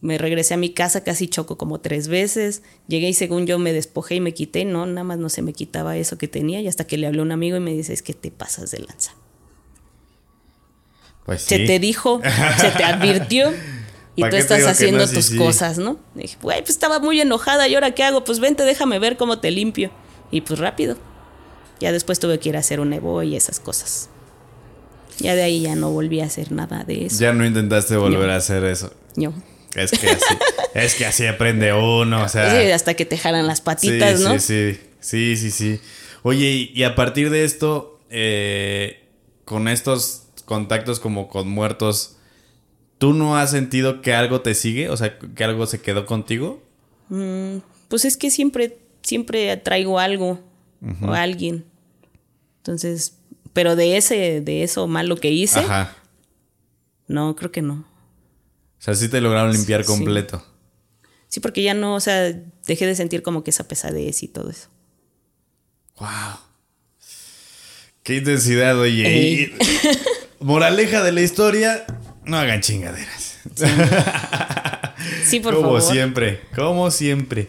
[0.00, 2.62] Me regresé a mi casa, casi choco como tres veces.
[2.88, 4.64] Llegué y según yo me despojé y me quité.
[4.64, 6.60] No, nada más no se me quitaba eso que tenía.
[6.60, 8.78] Y hasta que le habló un amigo y me dice, es que te pasas de
[8.78, 9.12] lanza.
[11.26, 11.66] Pues Se sí.
[11.66, 12.20] te dijo,
[12.58, 13.52] se te advirtió.
[14.16, 15.06] Y ¿Para tú estás haciendo no?
[15.06, 15.36] Sí, tus sí.
[15.36, 15.98] cosas, ¿no?
[16.14, 17.68] Dije, güey, pues estaba muy enojada.
[17.68, 18.24] ¿Y ahora qué hago?
[18.24, 19.92] Pues vente, déjame ver cómo te limpio.
[20.30, 20.96] Y pues rápido.
[21.78, 24.10] Ya después tuve que ir a hacer un Evo y esas cosas.
[25.20, 27.18] Ya de ahí ya no volví a hacer nada de eso.
[27.20, 28.32] Ya no intentaste volver No.
[28.32, 28.92] a hacer eso.
[29.16, 29.32] Yo.
[29.74, 30.34] Es que así,
[30.74, 32.50] es que así aprende uno, o sea.
[32.50, 34.38] Sí, hasta que te jalan las patitas, sí, ¿no?
[34.38, 35.80] Sí, sí, sí, sí, sí.
[36.22, 39.04] Oye, y, a partir de esto, eh,
[39.44, 42.16] con estos contactos como con muertos,
[42.98, 44.90] ¿tú no has sentido que algo te sigue?
[44.90, 46.62] O sea, que algo se quedó contigo.
[47.88, 50.40] Pues es que siempre, siempre traigo algo
[51.02, 51.64] o alguien.
[52.58, 53.14] Entonces,
[53.52, 55.96] pero de ese, de eso malo que hice, Ajá.
[57.08, 57.84] no, creo que no.
[58.78, 59.88] O sea, sí te lograron limpiar Sí.
[59.88, 60.44] completo.
[61.28, 62.32] Sí, porque ya no, o sea,
[62.66, 64.68] dejé de sentir como que esa pesadez y todo eso.
[65.98, 66.08] Wow.
[68.02, 69.06] Qué intensidad, oye.
[69.06, 69.54] Ey.
[70.40, 71.84] Moraleja de la historia,
[72.24, 73.38] no hagan chingaderas.
[75.26, 75.82] Sí, por como favor.
[75.82, 77.48] siempre, como siempre.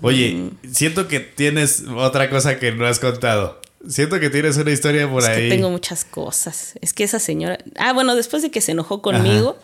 [0.00, 3.59] Oye, siento que tienes otra cosa que no has contado.
[3.88, 5.48] Siento que tienes una historia por Es ahí.
[5.48, 6.74] que tengo muchas cosas.
[6.80, 7.58] Es que esa señora.
[7.76, 9.58] Ah, bueno, después de que se enojó conmigo,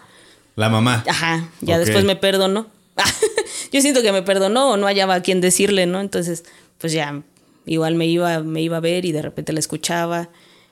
[0.55, 1.05] La mamá.
[1.07, 2.71] ajá, ya después me perdonó.
[3.73, 6.01] Yo siento que me perdonó o no hallaba a quien decirle, ¿no?
[6.01, 6.45] Entonces,
[6.79, 7.23] pues ya,
[7.67, 10.31] igual me iba, me iba a ver y de repente la escuchaba.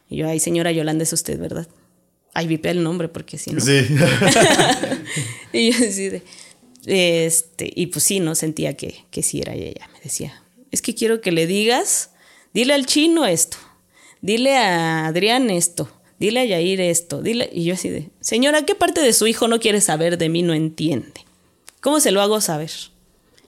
[0.08, 1.66] Y yo, ay, señora Yolanda, es usted, ¿verdad?
[2.32, 3.60] Ay, vipé el nombre porque si no.
[3.60, 3.86] Sí.
[5.52, 6.22] Y yo así de.
[6.86, 9.88] Este, y pues sí, no sentía que, que sí era ella.
[9.94, 12.10] Me decía, es que quiero que le digas,
[12.54, 13.58] dile al chino esto,
[14.22, 17.50] dile a Adrián esto, dile a Yair esto, dile.
[17.52, 20.42] Y yo así de, señora, ¿qué parte de su hijo no quiere saber de mí?
[20.42, 21.26] No entiende.
[21.80, 22.70] ¿Cómo se lo hago saber?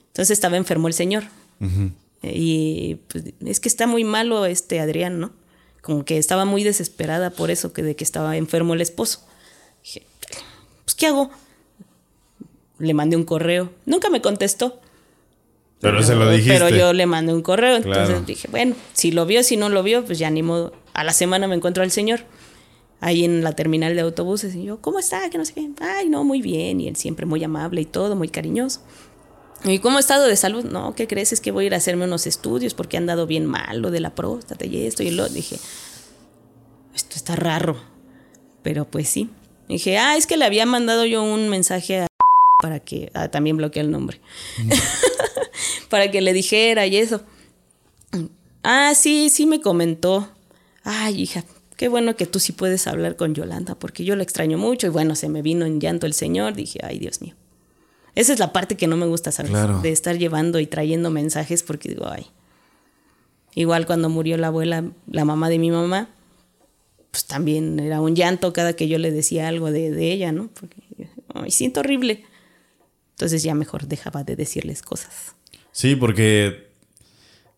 [0.07, 1.23] Entonces estaba enfermo el señor.
[2.21, 5.31] Y pues, es que está muy malo este Adrián, ¿no?
[5.81, 9.25] Como que estaba muy desesperada por eso, que de que estaba enfermo el esposo.
[9.83, 10.03] Dije,
[10.83, 11.31] pues, ¿qué hago?
[12.77, 13.71] Le mandé un correo.
[13.85, 14.81] Nunca me contestó.
[15.79, 16.53] Pero se lo dijiste.
[16.57, 17.77] Pero yo le mandé un correo.
[17.77, 18.23] Entonces Claro.
[18.25, 20.73] dije, bueno, si lo vio, si no lo vio, pues ya ni modo.
[20.93, 22.21] A la semana me encuentro al señor
[22.99, 24.55] ahí en la terminal de autobuses.
[24.55, 25.29] Y yo, ¿cómo está?
[25.29, 25.69] Que no sé qué.
[25.79, 26.81] Ay, no, muy bien.
[26.81, 28.81] Y él siempre muy amable y todo, muy cariñoso.
[29.65, 30.65] ¿Y cómo estado de salud?
[30.65, 31.31] No, ¿qué crees?
[31.33, 33.91] Es que voy a ir a hacerme unos estudios porque han dado bien mal lo
[33.91, 35.29] de la próstata y esto y lo.
[35.29, 35.57] Dije,
[36.95, 37.77] esto está raro.
[38.63, 39.29] Pero pues sí.
[39.69, 42.07] Dije, ah, es que le había mandado yo un mensaje a
[42.59, 44.19] para que ah, también bloqueé el nombre.
[45.89, 47.21] para que le dijera y eso.
[48.63, 50.27] Ah, sí, sí me comentó.
[50.83, 51.43] Ay, hija,
[51.75, 54.87] qué bueno que tú sí puedes hablar con Yolanda, porque yo la extraño mucho.
[54.87, 56.55] Y bueno, se me vino en llanto el señor.
[56.55, 57.35] Dije, ay, Dios mío.
[58.15, 59.51] Esa es la parte que no me gusta, ¿sabes?
[59.51, 59.79] Claro.
[59.81, 62.25] De estar llevando y trayendo mensajes, porque digo, ay.
[63.53, 66.09] Igual cuando murió la abuela, la mamá de mi mamá,
[67.11, 70.49] pues también era un llanto cada que yo le decía algo de, de ella, ¿no?
[70.59, 70.81] Porque,
[71.33, 72.23] ay, siento horrible.
[73.17, 75.33] Entonces ya mejor dejaba de decirles cosas.
[75.71, 76.67] Sí, porque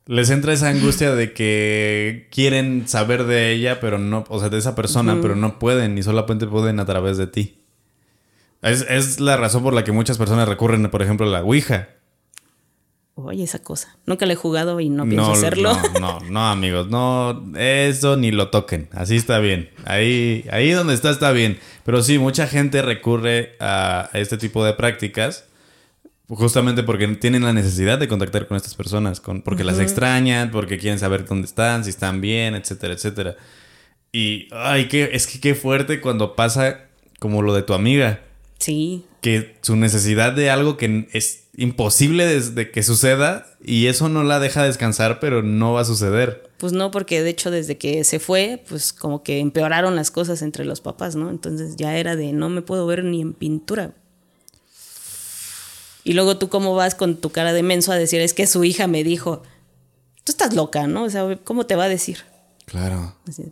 [0.06, 4.58] les entra esa angustia de que quieren saber de ella, pero no, o sea, de
[4.58, 7.58] esa persona, pero no pueden y solamente pueden a través de ti.
[8.62, 11.90] Es, es la razón por la que muchas personas recurren, por ejemplo, a la Ouija.
[13.16, 13.98] Oye, esa cosa.
[14.06, 15.74] Nunca la he jugado y no pienso hacerlo.
[15.96, 18.88] No, no, no, amigos, no, eso ni lo toquen.
[18.94, 19.72] Así está bien.
[19.84, 21.60] Ahí, ahí donde está, está bien.
[21.84, 25.49] Pero sí, mucha gente recurre a este tipo de prácticas
[26.30, 30.78] justamente porque tienen la necesidad de contactar con estas personas, con, porque las extrañan, porque
[30.78, 33.36] quieren saber dónde están, si están bien, etcétera, etcétera.
[34.12, 36.86] Y, ay, qué, es que qué fuerte cuando pasa
[37.20, 38.22] como lo de tu amiga
[38.60, 44.24] Sí, que su necesidad de algo que es imposible desde que suceda y eso no
[44.24, 46.50] la deja descansar, pero no va a suceder.
[46.58, 50.42] pues no, porque de hecho desde que se fue, pues como que empeoraron las cosas
[50.42, 51.30] entre los papás, ¿no?
[51.30, 53.94] Entonces ya era de no me puedo ver ni en pintura.
[56.10, 58.64] Y luego tú cómo vas con tu cara de menso a decir, es que su
[58.64, 59.44] hija me dijo,
[60.24, 61.04] tú estás loca, ¿no?
[61.04, 62.18] O sea, ¿cómo te va a decir?
[62.66, 63.14] Claro.
[63.28, 63.44] Así,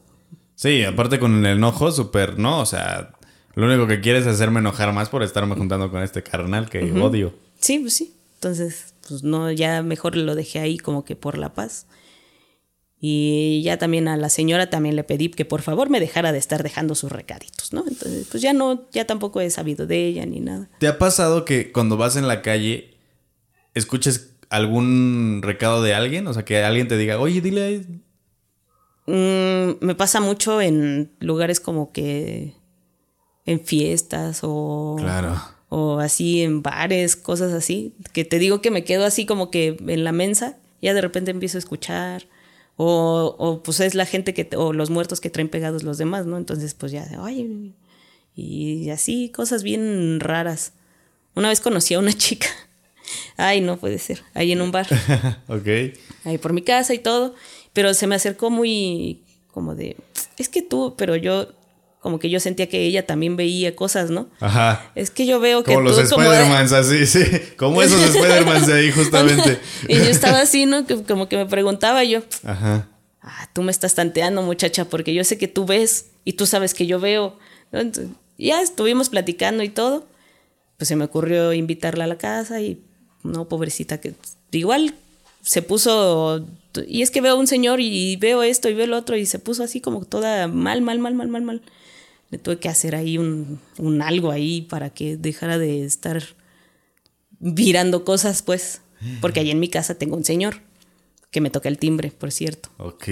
[0.55, 2.59] Sí, aparte con el enojo, súper, ¿no?
[2.59, 3.11] O sea,
[3.53, 6.91] lo único que quieres es hacerme enojar más por estarme juntando con este carnal que
[6.99, 7.35] odio.
[7.59, 8.15] Sí, pues sí.
[8.37, 11.85] Entonces, pues no, ya mejor lo dejé ahí como que por la paz.
[12.99, 16.39] Y ya también a la señora también le pedí que por favor me dejara de
[16.39, 17.83] estar dejando sus recaditos, ¿no?
[17.87, 20.67] Entonces, pues ya no, ya tampoco he sabido de ella ni nada.
[20.79, 22.95] ¿Te ha pasado que cuando vas en la calle
[23.75, 26.25] escuches algún recado de alguien?
[26.25, 27.85] O sea, que alguien te diga, oye, dile.
[29.05, 32.53] Mm, me pasa mucho en lugares como que
[33.45, 35.39] en fiestas o, Claro.
[35.69, 39.77] o así en bares, cosas así, que te digo que me quedo así como que
[39.87, 42.25] en la mensa, ya de repente empiezo a escuchar.
[42.77, 46.25] O, o pues es la gente que, o los muertos que traen pegados los demás,
[46.25, 46.37] ¿no?
[46.37, 47.73] Entonces pues ya, ay,
[48.35, 50.73] y así, cosas bien raras.
[51.33, 52.47] Una vez conocí a una chica,
[53.37, 54.87] ay, no puede ser, ahí en un bar
[55.47, 55.67] ok.
[56.23, 57.33] ahí por mi casa y todo,
[57.73, 59.97] pero se me acercó muy como de,
[60.37, 61.47] es que tú, pero yo,
[62.07, 64.29] como que yo sentía que ella también veía cosas, ¿no?
[64.39, 64.93] Ajá.
[64.95, 67.19] Es que yo veo que Como tú los de- Spider-Mans, así, sí.
[67.57, 69.59] Como esos Spider-Mans de ahí, justamente.
[69.89, 70.85] y yo estaba así, ¿no?
[70.87, 72.87] Que, como que me preguntaba yo, Ajá.
[73.21, 76.73] ah, tú me estás tanteando, muchacha, porque yo sé que tú ves y tú sabes
[76.73, 77.37] que yo veo.
[77.73, 77.81] ¿no?
[77.81, 80.07] Entonces, ya estuvimos platicando y todo.
[80.77, 82.81] Pues se me ocurrió invitarla a la casa y
[83.23, 84.13] no, pobrecita, que
[84.51, 84.93] igual
[85.41, 86.45] se puso.
[86.87, 89.25] Y es que veo a un señor y veo esto y veo lo otro y
[89.25, 91.61] se puso así como toda mal, mal, mal, mal, mal, mal.
[92.29, 96.21] Le tuve que hacer ahí un, un algo ahí para que dejara de estar
[97.39, 98.81] virando cosas, pues.
[99.21, 100.61] Porque ahí en mi casa tengo un señor
[101.31, 102.69] que me toca el timbre, por cierto.
[102.77, 103.07] Ok.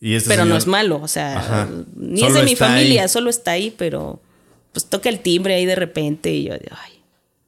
[0.00, 1.68] Y este pero no es malo, o sea, Ajá.
[1.96, 3.08] ni Solo es de mi familia, ahí.
[3.08, 4.20] solo está ahí, pero
[4.72, 6.92] pues toca el timbre ahí de repente y yo, ay,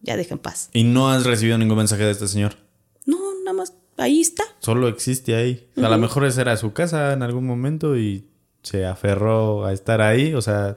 [0.00, 0.70] ya deja en paz.
[0.72, 2.56] Y no has recibido ningún mensaje de este señor.
[3.04, 4.44] No, nada más, ahí está.
[4.60, 5.68] Solo existe ahí.
[5.76, 8.24] A lo mejor esa era su casa en algún momento y
[8.66, 10.34] se aferró a estar ahí.
[10.34, 10.76] O sea,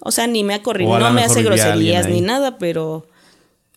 [0.00, 2.58] O sea, ni me ha corrido, O a lo no me hace groserías ni nada,
[2.58, 3.06] pero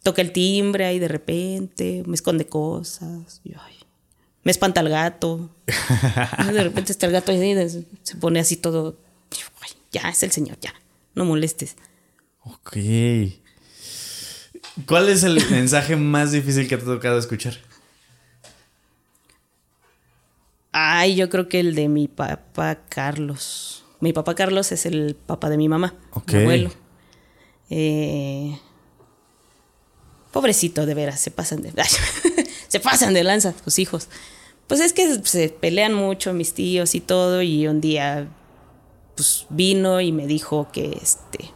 [0.02, 3.76] toca el timbre ahí de repente, me esconde cosas, y, ay,
[4.44, 5.52] me espanta el gato.
[6.54, 7.70] De repente está el gato ahí,
[8.02, 8.98] se pone así todo,
[9.62, 10.74] ay, ya, es el señor, ya,
[11.14, 11.76] no molestes.
[12.42, 12.78] ok.
[14.88, 17.56] ¿Cuál es el mensaje más difícil que te ha tocado escuchar?
[20.78, 23.86] Ay, yo creo que el de mi papá Carlos.
[24.02, 26.34] Mi papá Carlos es el papá de mi mamá, Ok.
[26.34, 26.70] mi abuelo.
[27.70, 28.60] Eh,
[30.34, 31.72] pobrecito, de veras, se pasan de.
[32.68, 34.10] se pasan de lanza sus hijos.
[34.68, 38.28] Pues es que se pelean mucho mis tíos y todo, y un día
[39.16, 41.52] pues vino y me dijo que este.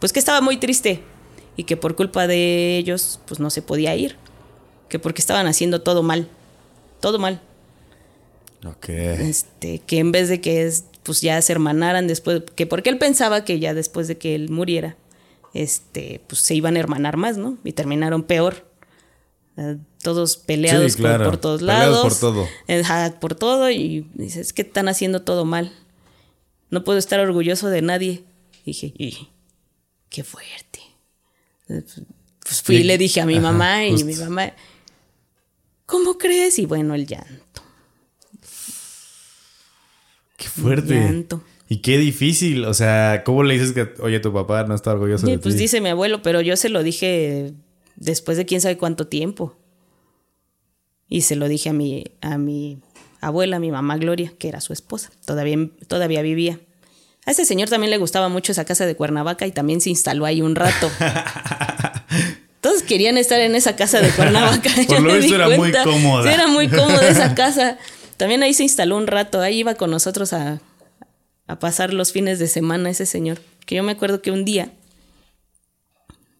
[0.00, 1.02] Pues que estaba muy triste
[1.56, 4.16] y que por culpa de ellos, pues no se podía ir.
[4.88, 6.28] Que porque estaban haciendo todo mal.
[7.00, 7.40] Todo mal
[8.64, 8.88] Ok.
[8.88, 12.98] este, que en vez de que es, pues ya se hermanaran después, que porque él
[12.98, 14.96] pensaba que ya después de que él muriera,
[15.54, 17.58] este, pues se iban a hermanar más, ¿no?
[17.64, 18.70] Y terminaron peor.
[19.56, 21.24] Eh, Todos peleados Sí, por- claro.
[21.24, 22.18] por, todos Peleados lados.
[22.18, 22.48] por todo.
[23.20, 23.70] Por todo.
[23.70, 25.72] Y dice, es que están haciendo todo mal.
[26.70, 28.24] No puedo estar orgulloso de nadie.
[28.64, 29.28] Dije, y
[30.10, 30.80] qué fuerte.
[31.68, 31.82] Eh,
[32.44, 34.06] Pues fui y le dije a mi Ajá, mamá y justo.
[34.06, 34.52] mi mamá,
[35.86, 36.58] ¿cómo crees?
[36.58, 37.45] Y bueno, el llanto.
[40.36, 40.94] Qué fuerte.
[40.94, 41.42] Llanto.
[41.68, 42.64] Y qué difícil.
[42.64, 45.54] O sea, ¿cómo le dices que, oye, tu papá no está orgulloso Sí, de pues
[45.56, 45.62] ti?
[45.62, 47.52] dice mi abuelo, pero yo se lo dije
[47.96, 49.56] después de quién sabe cuánto tiempo.
[51.08, 52.78] Y se lo dije a mi, a mi
[53.20, 55.10] abuela, a mi mamá Gloria, que era su esposa.
[55.24, 55.56] Todavía,
[55.88, 56.60] todavía vivía.
[57.24, 60.24] A ese señor también le gustaba mucho esa casa de Cuernavaca y también se instaló
[60.26, 60.88] ahí un rato.
[62.60, 64.70] Todos querían estar en esa casa de Cuernavaca.
[64.88, 65.84] Por lo visto era muy cuenta.
[65.84, 66.22] cómoda.
[66.24, 67.78] Sí, era muy cómoda esa casa.
[68.16, 69.40] También ahí se instaló un rato.
[69.40, 70.60] Ahí iba con nosotros a,
[71.46, 73.38] a pasar los fines de semana ese señor.
[73.66, 74.72] Que yo me acuerdo que un día,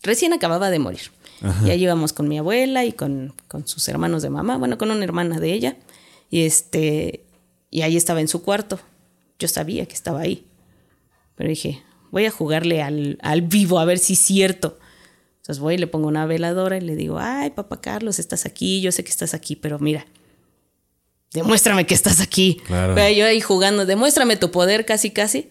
[0.03, 1.11] recién acababa de morir.
[1.65, 4.91] Y ahí íbamos con mi abuela y con, con sus hermanos de mamá, bueno, con
[4.91, 5.77] una hermana de ella.
[6.31, 7.27] Y este,
[7.71, 8.81] y ahí estaba en su cuarto.
[9.39, 10.47] Yo sabía que estaba ahí.
[11.35, 14.79] Pero dije, voy a jugarle al, al vivo a ver si es cierto.
[15.37, 18.81] Entonces voy y le pongo una veladora y le digo, ay, papá Carlos, estás aquí,
[18.81, 20.07] yo sé que estás aquí, pero mira,
[21.37, 22.61] demuéstrame que estás aquí.
[22.67, 22.95] Claro.
[22.95, 25.51] Pero yo ahí jugando, demuéstrame tu poder casi, casi.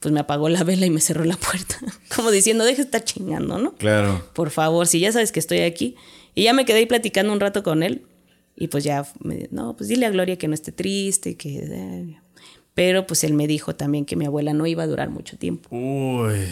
[0.00, 1.76] Pues me apagó la vela y me cerró la puerta.
[2.16, 3.74] Como diciendo, deja de estar chingando, ¿no?
[3.74, 4.24] Claro.
[4.34, 5.96] Por favor, si ya sabes que estoy aquí.
[6.34, 8.06] Y ya me quedé ahí platicando un rato con él.
[8.56, 11.58] Y pues ya, me, no, pues dile a Gloria que no esté triste, que...
[11.58, 12.20] eh".
[12.74, 15.68] Pero pues él me dijo también que mi abuela no iba a durar mucho tiempo.
[15.74, 16.44] Uy.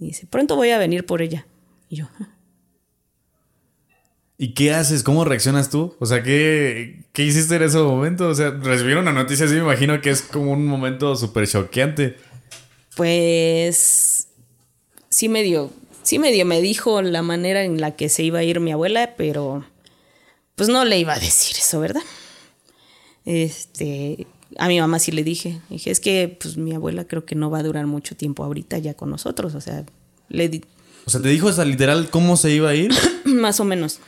[0.00, 1.46] Y dice, pronto voy a venir por ella.
[1.88, 2.08] Y yo.
[4.40, 5.02] ¿Y qué haces?
[5.02, 5.96] ¿Cómo reaccionas tú?
[5.98, 8.28] O sea, ¿qué, qué hiciste en ese momento?
[8.28, 12.16] O sea, recibir una noticia así me imagino que es como un momento súper choqueante.
[12.94, 14.28] pues
[15.08, 15.70] sí medio,
[16.02, 19.14] sí medio me dijo la manera en la que se iba a ir mi abuela,
[19.16, 19.64] pero
[20.54, 22.02] pues no le iba a decir eso, ¿verdad?
[23.24, 24.26] Este,
[24.58, 27.50] a mi mamá sí le dije, dije, es que pues mi abuela creo que no
[27.50, 29.84] va a durar mucho tiempo ahorita ya con nosotros, o sea,
[30.28, 30.64] le di-
[31.06, 32.92] O sea, ¿te dijo hasta literal cómo se iba a ir?
[33.24, 34.00] Más o menos.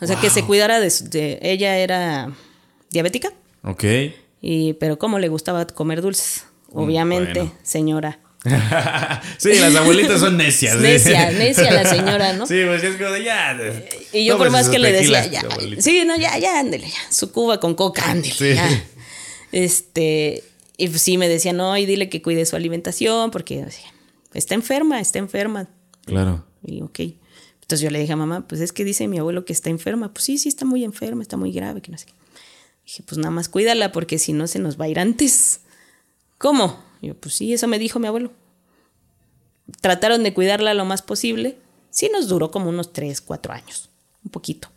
[0.00, 2.32] O sea, que se cuidara de, Ella era
[2.90, 3.84] diabética, Ok.
[4.40, 6.44] y, pero como le gustaba comer dulces.
[6.74, 7.54] Obviamente, bueno.
[7.62, 8.18] señora.
[9.38, 10.74] sí, las abuelitas son necias.
[10.76, 10.80] ¿eh?
[10.80, 12.46] Necia, necia la señora, ¿no?
[12.46, 13.56] Sí, pues es como de ya.
[14.12, 15.42] Y yo por más que le decía, ya,
[15.78, 18.54] sí, no, ya, ya, ándele, ya, su cuba con coca, ándele, Sí.
[18.54, 18.68] ya.
[19.52, 20.42] Este,
[20.76, 23.92] y pues sí me decía, no, y dile que cuide su alimentación, porque o sea,
[24.34, 25.68] está enferma, está enferma.
[26.06, 26.44] Claro.
[26.64, 27.00] Y ok.
[27.72, 30.12] Entonces yo le dije a mamá, pues es que dice mi abuelo que está enferma.
[30.12, 32.12] Pues sí, sí, está muy enferma, está muy grave, que no sé qué.
[32.84, 35.60] Dije, pues nada más cuídala, porque si no se nos va a ir antes.
[36.36, 36.78] ¿Cómo?
[37.00, 38.30] Yo, pues sí, eso me dijo mi abuelo.
[39.80, 41.56] Trataron de cuidarla lo más posible.
[41.88, 43.88] Sí nos duró como unos 3, 4 años,
[44.22, 44.68] un poquito.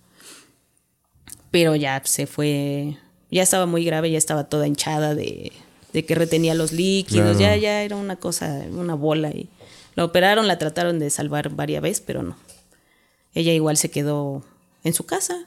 [1.51, 2.97] Pero ya se fue,
[3.29, 5.51] ya estaba muy grave, ya estaba toda hinchada de,
[5.91, 7.55] de que retenía los líquidos, Claro.
[7.55, 9.31] ya, ya era una cosa, una bola.
[9.31, 9.49] Y
[9.95, 12.37] la operaron, la trataron de salvar varias veces, pero no.
[13.35, 14.43] Ella igual se quedó
[14.83, 15.45] en su casa.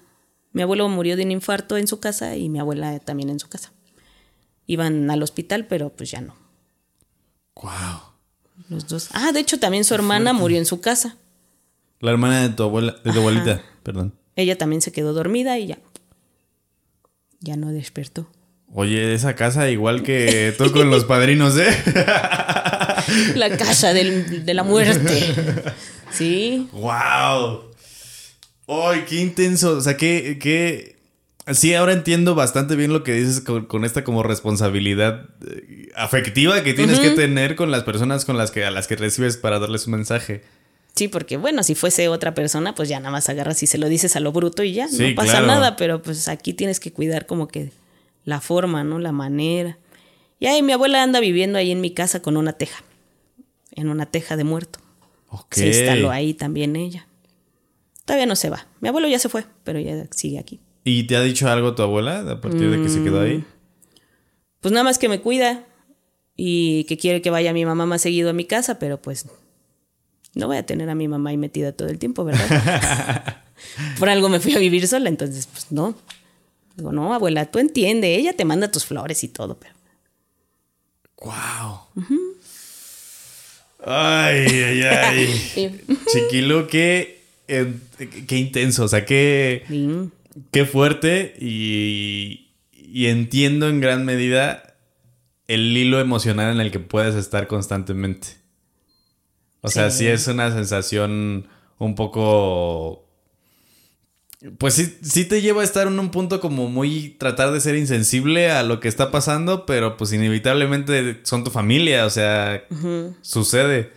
[0.53, 3.49] Mi abuelo murió de un infarto en su casa y mi abuela también en su
[3.49, 3.73] casa.
[4.67, 6.37] Iban al hospital, pero pues ya no.
[7.57, 7.73] Wow.
[8.69, 9.09] Los dos.
[9.13, 11.17] Ah, de hecho también su hermana murió en su casa.
[12.01, 14.15] La hermana de tu abuela, de tu abuelita, perdón.
[14.37, 15.79] Ella también se quedó dormida y ya.
[17.41, 18.29] Ya no despertó.
[18.73, 21.69] Oye, esa casa igual que tú con los padrinos, ¿eh?
[23.35, 25.35] La casa del- de la muerte.
[26.11, 26.67] Sí.
[26.73, 27.68] ¡Wow!
[28.69, 29.77] ¡Ay, qué intenso!
[29.79, 30.97] O sea, que, que...
[31.55, 36.63] Sí, ahora entiendo bastante bien lo que dices con, con esta como responsabilidad eh, afectiva
[36.63, 39.59] que tienes que tener con las personas con las que, a las que recibes para
[39.59, 40.43] darles un mensaje.
[40.95, 43.89] Sí, porque bueno, si fuese otra persona, pues ya nada más agarras y se lo
[43.89, 45.47] dices a lo bruto y ya, Sí, no pasa claro.
[45.47, 47.73] nada, pero pues aquí tienes que cuidar como que
[48.25, 48.99] la forma, ¿no?
[48.99, 49.79] La manera.
[50.41, 52.85] Y ahí mi abuela anda viviendo ahí en mi casa con una teja,
[53.73, 54.81] en una teja de muerto.
[55.31, 55.55] Ok.
[55.55, 57.08] Se instaló ahí también ella.
[58.09, 58.67] Todavía no se va.
[58.81, 60.61] Mi abuelo ya se fue, pero ya sigue aquí.
[60.83, 63.45] ¿Y te ha dicho algo tu abuela a partir de que se quedó ahí?
[64.61, 65.67] Pues nada más que me cuida
[66.35, 69.27] y que quiere que vaya mi mamá más seguido a mi casa, pero pues
[70.33, 73.43] no voy a tener a mi mamá ahí metida todo el tiempo, ¿verdad?
[73.99, 75.95] Por algo me fui a vivir sola, entonces pues no.
[76.77, 79.75] Digo, no, abuela, tú entiende, ella te manda tus flores y todo, pero
[81.21, 81.81] ¡Wow!
[83.85, 85.85] Ay, ay, ay.
[86.11, 87.18] Chiquilo, qué,
[87.49, 87.73] eh,
[88.27, 90.11] qué intenso, o sea, qué, Sí.
[90.53, 94.75] qué fuerte y, y entiendo en gran medida
[95.47, 98.29] el hilo emocional en el que puedes estar constantemente.
[99.63, 99.99] O sea, Sí.
[100.01, 103.05] sí es una sensación un poco...
[104.59, 107.75] Pues sí, sí te lleva a estar en un punto como muy tratar de ser
[107.75, 112.63] insensible a lo que está pasando, pero pues inevitablemente son tu familia, o sea,
[113.21, 113.91] sucede.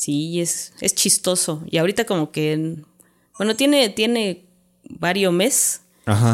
[0.00, 1.62] Sí, es, es chistoso.
[1.70, 2.76] Y ahorita como que,
[3.36, 4.46] bueno, tiene, tiene
[4.82, 5.82] varios meses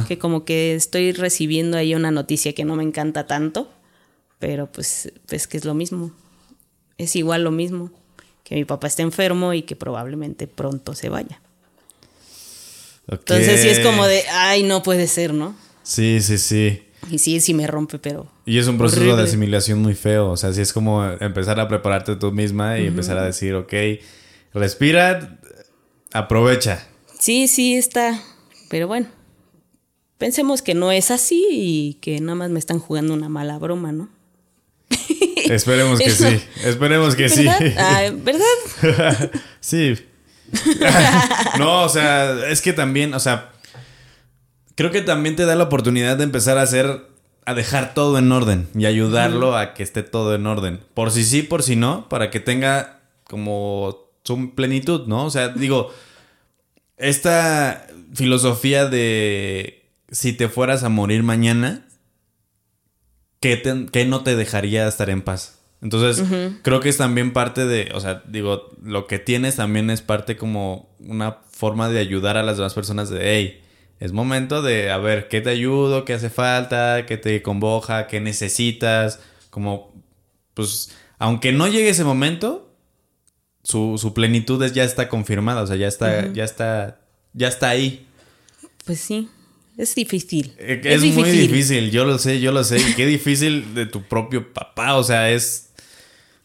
[0.07, 3.69] que como que estoy recibiendo ahí una noticia que no me encanta tanto,
[4.39, 6.13] pero pues, pues que es lo mismo.
[6.97, 7.91] Es igual lo mismo,
[8.45, 11.43] que mi papá está enfermo y que probablemente pronto se vaya.
[13.09, 15.57] Entonces sí es como de, ay, no puede ser, ¿no?
[15.83, 16.86] Sí, sí, sí.
[17.11, 18.27] Y sí, sí me rompe, pero...
[18.45, 20.31] Y es un proceso de asimilación muy feo.
[20.31, 23.73] O sea, sí es como empezar a prepararte tú misma y empezar a decir, ok,
[24.53, 25.39] respira,
[26.13, 26.87] aprovecha.
[27.19, 28.21] Sí, sí está,
[28.69, 29.09] pero bueno.
[30.19, 33.93] Pensemos que no es así y que nada más me están jugando una mala broma,
[33.93, 34.09] ¿no?
[35.45, 36.41] Esperemos que sí.
[36.65, 37.45] Esperemos que sí.
[37.45, 37.75] ¿Verdad?
[37.79, 39.31] Ah, ¿Verdad?
[39.61, 39.95] sí.
[41.59, 43.53] no, o sea, es que también, o sea,
[44.77, 47.07] creo que también te da la oportunidad de empezar a hacer,
[47.45, 50.81] a dejar todo en orden y ayudarlo a que esté todo en orden.
[50.95, 55.25] Por si sí, por si no, para que tenga como su plenitud, ¿no?
[55.25, 55.93] O sea, digo,
[56.97, 61.87] esta filosofía de si te fueras a morir mañana,
[63.41, 65.61] ¿qué, te- qué no te dejaría estar en paz?
[65.83, 66.27] Entonces,
[66.63, 70.37] creo que es también parte de, o sea, digo, lo que tienes también es parte
[70.37, 73.63] como una forma de ayudar a las demás personas de, hey,
[74.01, 76.05] es momento de, a ver, ¿qué te ayudo?
[76.05, 77.07] ¿Qué hace falta?
[77.07, 78.07] ¿Qué te convoja?
[78.07, 79.21] ¿Qué necesitas?
[79.51, 79.95] Como,
[80.55, 82.75] pues, aunque no llegue ese momento,
[83.63, 87.01] su, su plenitud es- ya está confirmada, o sea, ya está, ya está,
[87.33, 88.07] ya está ahí.
[88.85, 89.29] Pues sí,
[89.77, 90.55] es difícil.
[90.59, 92.79] Eh, Es, muy difícil, yo lo sé, yo lo sé.
[92.79, 95.71] Y qué difícil de tu propio papá, o sea, es...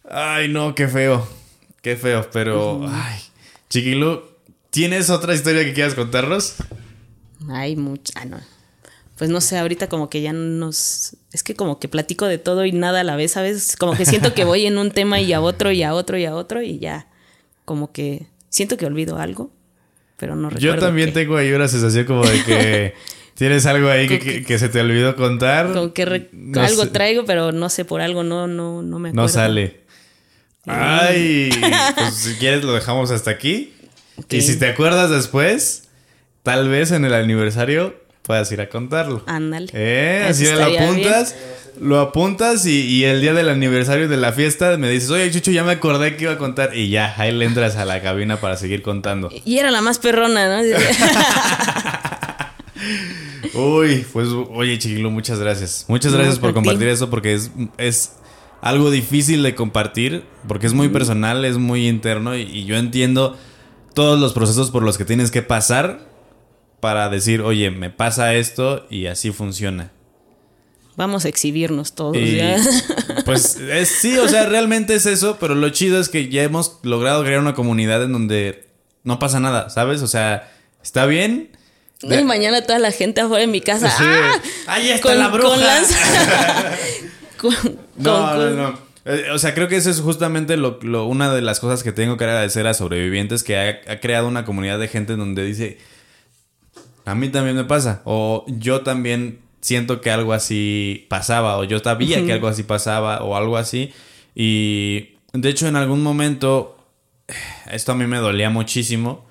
[0.10, 1.28] Ay, no, qué feo,
[1.82, 2.86] qué feo, pero...
[2.90, 3.20] Ay,
[3.70, 4.24] Chiquilu,
[4.72, 6.56] ¿tienes otra historia que quieras contarnos?
[7.50, 8.14] Hay mucha.
[8.16, 8.40] Ah, no.
[9.18, 11.16] Pues no sé, ahorita como que ya nos.
[11.32, 13.76] Es que como que platico de todo y nada a la vez, ¿sabes?
[13.78, 16.26] Como que siento que voy en un tema y a otro y a otro y
[16.26, 17.08] a otro y ya.
[17.66, 19.52] Como que siento que olvido algo.
[20.18, 20.76] pero no recuerdo.
[20.76, 22.94] Yo también tengo ahí una sensación como de que
[23.36, 25.72] tienes algo ahí que, Como que- que se te olvidó contar.
[25.74, 26.90] Como que re- No algo sé.
[26.90, 29.22] traigo, pero no sé, por algo no, no, no me acuerdo.
[29.24, 29.82] No sale.
[30.66, 31.50] Ay,
[31.96, 33.74] pues si quieres lo dejamos hasta aquí.
[34.30, 35.84] Y si te acuerdas después,
[36.44, 39.24] tal vez en el aniversario puedas ir a contarlo.
[39.28, 39.68] Ándale.
[39.74, 40.26] ¿Eh?
[40.30, 41.36] Así lo apuntas,
[41.80, 45.52] lo apuntas y, y el día del aniversario de la fiesta me dices, oye Chucho,
[45.52, 46.76] ya me acordé que iba a contar.
[46.76, 49.30] Y ya, ahí le entras a la cabina para seguir contando.
[49.46, 50.68] Y era la más perrona, ¿no?
[53.54, 55.86] Uy, pues oye Chiquilo, muchas gracias.
[55.88, 56.56] Muchas No, gracias por a ti.
[56.56, 58.14] compartir esto porque es, es
[58.62, 63.38] algo difícil de compartir, porque es muy personal, es muy interno y, y yo entiendo
[63.94, 66.00] todos los procesos por los que tienes que pasar
[66.82, 69.92] para decir, oye, me pasa esto y así funciona.
[70.98, 72.18] Vamos a exhibirnos todos.
[72.18, 72.58] Y, ¿ya?
[73.26, 76.80] pues es- sí, o sea, realmente es eso, pero lo chido es que ya hemos
[76.84, 78.68] logrado crear una comunidad en donde
[79.04, 80.02] no pasa nada, ¿sabes?
[80.02, 80.52] O sea,
[80.84, 81.56] está bien.
[82.04, 83.90] No, y mañana toda la gente afuera de mi casa.
[83.90, 84.04] Sí.
[84.06, 84.42] ¡Ah!
[84.68, 85.56] Ahí está la bruja.
[87.38, 87.54] con,
[87.98, 88.92] No, con- no, no.
[89.06, 91.92] Eh, O sea, creo que eso es justamente lo, lo- una de las cosas que
[91.92, 95.44] tengo que agradecer a sobrevivientes, que ha, ha creado una comunidad de gente en donde
[95.46, 95.78] dice,
[97.06, 101.80] a mí también me pasa, o yo también siento que algo así pasaba, o yo
[101.80, 103.92] sabía que algo así pasaba, o algo así.
[104.36, 106.78] Y de hecho, en algún momento,
[107.72, 109.26] esto a mí me dolía muchísimo,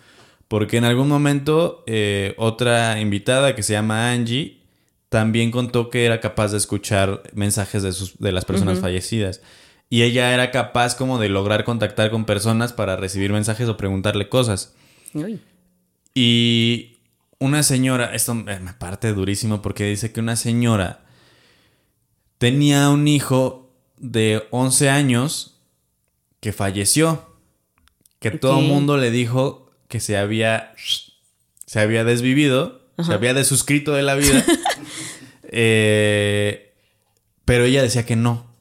[0.49, 4.61] porque en algún momento eh, otra invitada que se llama Angie
[5.09, 9.43] también contó que era capaz de escuchar mensajes de, sus, de las personas fallecidas.
[9.89, 14.29] Y ella era capaz como de lograr contactar con personas para recibir mensajes o preguntarle
[14.29, 14.73] cosas.
[15.15, 15.41] Uy,
[16.15, 17.00] Y
[17.41, 21.01] una señora, esto me parte durísimo porque dice que una señora
[22.39, 25.59] tenía un hijo de 11 años
[26.41, 27.29] que falleció.
[28.19, 30.75] Que todo el mundo le dijo que se había,
[31.65, 34.45] se había desvivido, se había desuscrito de la vida.
[35.53, 36.77] Eh,
[37.45, 38.55] pero ella decía que no.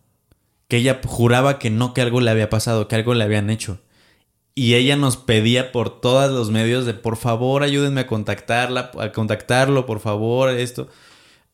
[0.67, 3.80] Que ella juraba que no, que algo le había pasado, que algo le habían hecho.
[4.60, 9.14] Y ella nos pedía por todos los medios de por favor ayúdenme a contactarla, a
[9.14, 10.89] contactarlo, por favor, esto.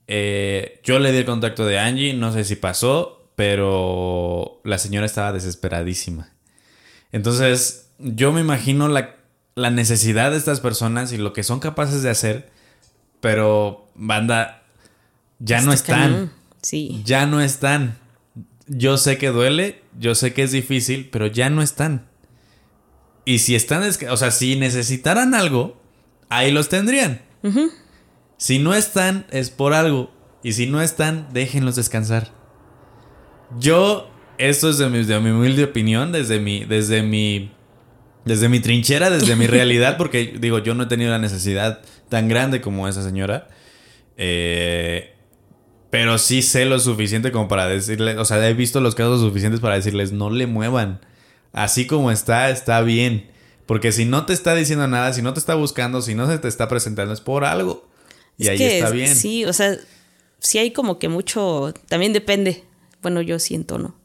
[0.07, 5.05] Eh, yo le di el contacto de Angie, no sé si pasó, pero la señora
[5.05, 6.31] estaba desesperadísima.
[7.11, 9.17] Entonces, yo me imagino la,
[9.53, 12.49] la necesidad de estas personas y lo que son capaces de hacer,
[13.21, 14.63] pero banda,
[15.37, 16.11] ya no está están.
[16.11, 16.31] cañón.
[16.63, 17.03] Sí.
[17.05, 17.99] Ya no están.
[18.65, 22.07] Yo sé que duele, yo sé que es difícil, pero ya no están.
[23.25, 25.81] Y si están, o sea, si necesitaran algo,
[26.29, 27.21] ahí los tendrían.
[28.37, 30.11] Si no están, es por algo.
[30.43, 32.31] Y si no están, déjenlos descansar.
[33.59, 37.51] Yo, esto es de mi, de mi humilde opinión, desde mi, desde mi,
[38.25, 42.27] desde mi trinchera, desde mi realidad, porque digo, yo no he tenido la necesidad tan
[42.27, 43.47] grande como esa señora.
[44.17, 45.15] Eh,
[45.89, 49.61] pero sí sé lo suficiente como para decirle, o sea, he visto los casos suficientes
[49.61, 50.99] para decirles, no le muevan.
[51.55, 53.31] Así como está, está bien.
[53.65, 56.37] Porque si no te está diciendo nada, si no te está buscando, si no se
[56.37, 57.87] te está presentando, es por algo.
[58.37, 59.15] Y Es ahí que está bien.
[59.15, 59.75] Sí, o sea,
[60.39, 61.73] sí hay como que mucho.
[61.87, 62.63] También depende.
[63.01, 63.95] Bueno, yo siento, ¿no?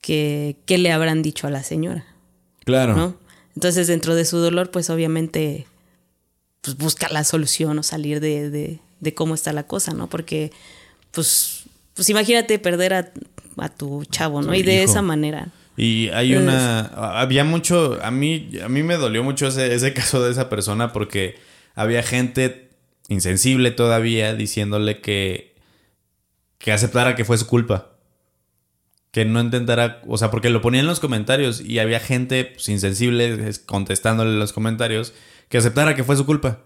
[0.00, 2.06] Que, que le habrán dicho a la señora,
[2.64, 2.96] Claro.
[2.96, 3.16] ¿no?
[3.54, 5.66] Entonces, dentro de su dolor, pues obviamente,
[6.62, 10.08] pues busca la solución o salir de, de, de cómo está la cosa, ¿no?
[10.08, 10.52] Porque,
[11.10, 11.64] pues,
[11.94, 13.12] pues imagínate perder a,
[13.58, 14.48] a tu chavo, ¿no?
[14.48, 14.84] Tu Y de hijo.
[14.90, 15.48] esa manera.
[15.76, 16.80] Y hay una.
[17.20, 17.98] Había mucho.
[18.02, 21.36] A mí, a mí me dolió mucho ese, ese caso de esa persona porque
[21.74, 22.70] había gente
[23.08, 25.54] insensible todavía diciéndole que.
[26.58, 27.92] que aceptara que fue su culpa.
[29.12, 30.02] Que no intentara.
[30.06, 34.30] O sea, porque lo ponía en los comentarios y había gente pues, insensible es- contestándole
[34.32, 35.14] en los comentarios
[35.48, 36.60] que aceptara que fue su culpa.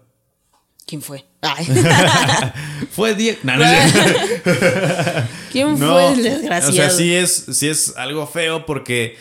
[0.85, 1.25] ¿Quién fue?
[1.41, 1.65] Ay,
[2.91, 3.39] Fue Diego.
[3.43, 3.65] No, no.
[5.51, 6.71] ¿Quién No, fue el desgraciado?
[6.71, 9.17] O sea, sí es, sí es algo feo porque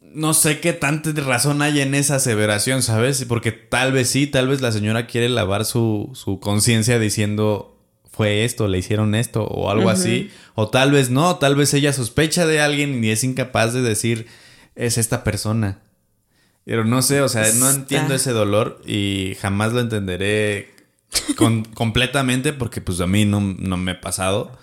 [0.00, 3.24] no sé qué tanta razón hay en esa aseveración, ¿sabes?
[3.26, 7.78] Porque tal vez sí, tal vez la señora quiere lavar su, su conciencia diciendo
[8.10, 10.30] fue esto, le hicieron esto o algo así.
[10.54, 14.26] O tal vez no, tal vez ella sospecha de alguien y es incapaz de decir
[14.74, 15.80] es esta persona.
[16.64, 20.70] Pero no sé, o sea, no entiendo ese dolor y jamás lo entenderé
[21.36, 24.56] con- completamente porque pues a mí no, no me ha pasado.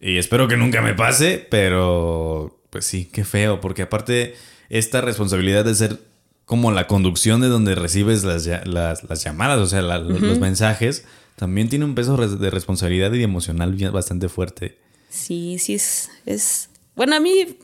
[0.00, 4.34] Y espero que nunca me pase, pero pues sí, qué feo, porque aparte
[4.68, 6.00] esta responsabilidad de ser
[6.44, 11.04] como la conducción de donde recibes las, las, las llamadas, o sea, la- los mensajes,
[11.36, 14.78] también tiene un peso de responsabilidad y emocional bastante fuerte.
[15.10, 16.68] Sí, sí es, es...
[16.94, 17.56] Bueno, a mí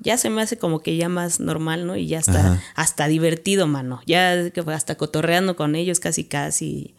[0.00, 1.96] ya se me hace como que ya más normal, ¿no?
[1.96, 2.62] Y ya está Ajá.
[2.74, 4.00] hasta divertido, mano.
[4.06, 6.94] Ya que hasta cotorreando con ellos casi casi.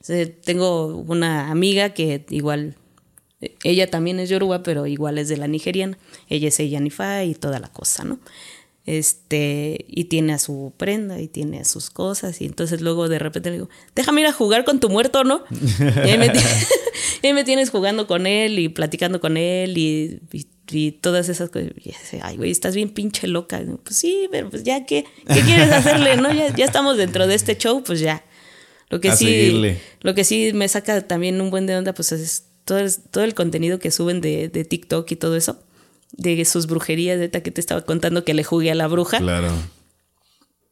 [0.00, 2.76] O sea, tengo una amiga que igual
[3.40, 5.98] eh, ella también es yoruba, pero igual es de la nigeriana.
[6.28, 8.18] Ella es Eyanifa y toda la cosa, ¿no?
[8.86, 12.40] Este, y tiene a su prenda y tiene a sus cosas.
[12.40, 15.44] Y entonces luego de repente le digo, déjame ir a jugar con tu muerto, ¿no?
[15.50, 16.26] Y ahí me,
[17.22, 21.28] y ahí me tienes jugando con él y platicando con él y, y- y todas
[21.28, 21.68] esas cosas.
[21.76, 23.62] Y dice, Ay, güey, estás bien pinche loca.
[23.82, 26.16] Pues sí, pero pues ya, ¿qué, ¿qué quieres hacerle?
[26.16, 28.24] no ya, ya estamos dentro de este show, pues ya.
[28.88, 29.80] Lo que A sí, seguirle.
[30.00, 33.24] lo que sí me saca también un buen de onda, pues es todo el, todo
[33.24, 35.62] el contenido que suben de, de TikTok y todo eso.
[36.12, 39.18] De sus brujerías, de esta que te estaba contando que le jugué a la bruja.
[39.18, 39.52] Claro.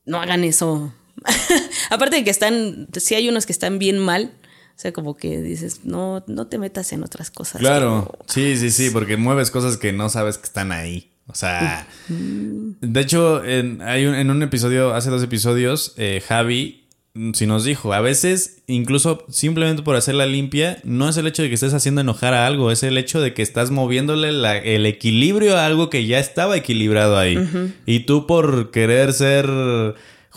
[0.05, 0.93] No hagan eso.
[1.91, 4.33] Aparte de que están, sí hay unos que están bien mal.
[4.79, 7.61] O sea, como que dices, no, no te metas en otras cosas.
[7.61, 11.11] Claro, sí, sí, sí, porque mueves cosas que no sabes que están ahí.
[11.27, 16.87] O sea, de hecho, en, hay un, en un episodio, hace dos episodios, eh, Javi
[17.15, 21.43] mm, sí nos dijo, a veces, incluso simplemente por hacerla limpia, no es el hecho
[21.43, 24.57] de que estés haciendo enojar a algo, es el hecho de que estás moviéndole la-
[24.59, 27.37] el equilibrio a algo que ya estaba equilibrado ahí.
[27.85, 29.51] Y tú por querer ser...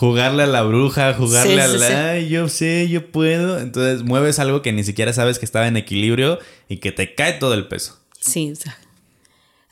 [0.02, 2.20] Jugarle a la bruja, jugarle Sí, a la...
[2.20, 2.28] sí.
[2.28, 3.60] Yo sé, yo puedo.
[3.60, 7.34] Entonces mueves algo que ni siquiera sabes que estaba en equilibrio y que te cae
[7.34, 8.00] todo el peso.
[8.20, 8.52] Sí,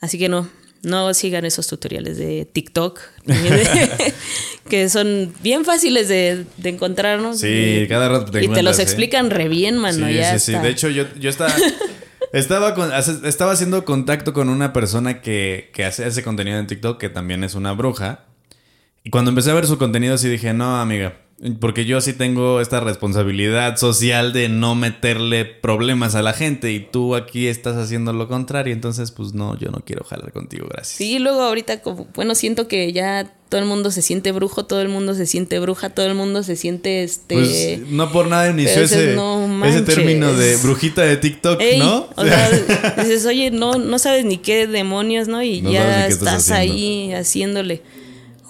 [0.01, 0.47] así que no,
[0.83, 4.13] no sigan esos tutoriales de TikTok, de-
[4.69, 7.33] que son bien fáciles de, de encontrar, ¿no?
[7.33, 7.47] Sí,
[7.83, 8.83] Y- cada rato te Y te los ¿eh?
[8.83, 10.07] explican re bien, mano.
[10.07, 10.59] sí, ya sí, sí.
[10.59, 11.51] De hecho, yo, yo estaba,
[12.33, 16.67] estaba, con- hace- estaba haciendo contacto con una persona que, que hace ese contenido en
[16.67, 18.25] TikTok, que también es una bruja.
[19.03, 21.15] Y cuando empecé a ver su contenido, sí dije, no, amiga,
[21.61, 26.81] porque yo sí tengo esta responsabilidad social de no meterle problemas a la gente y
[26.81, 30.97] tú aquí estás haciendo lo contrario, entonces pues no, yo no quiero jalar contigo, gracias.
[30.97, 34.81] Sí, luego ahorita, como, bueno, siento que ya todo el mundo se siente brujo, todo
[34.81, 37.35] el mundo se siente bruja, todo el mundo se siente este.
[37.35, 39.85] Pues no por nada inició ese, "No ese manches".
[39.85, 42.09] término de brujita de TikTok, Ey, ¿no?
[42.17, 42.49] O sea,
[42.97, 45.41] dices, oye, no, no sabes ni qué demonios, ¿no?
[45.41, 47.81] Y No ya estás ahí haciéndole,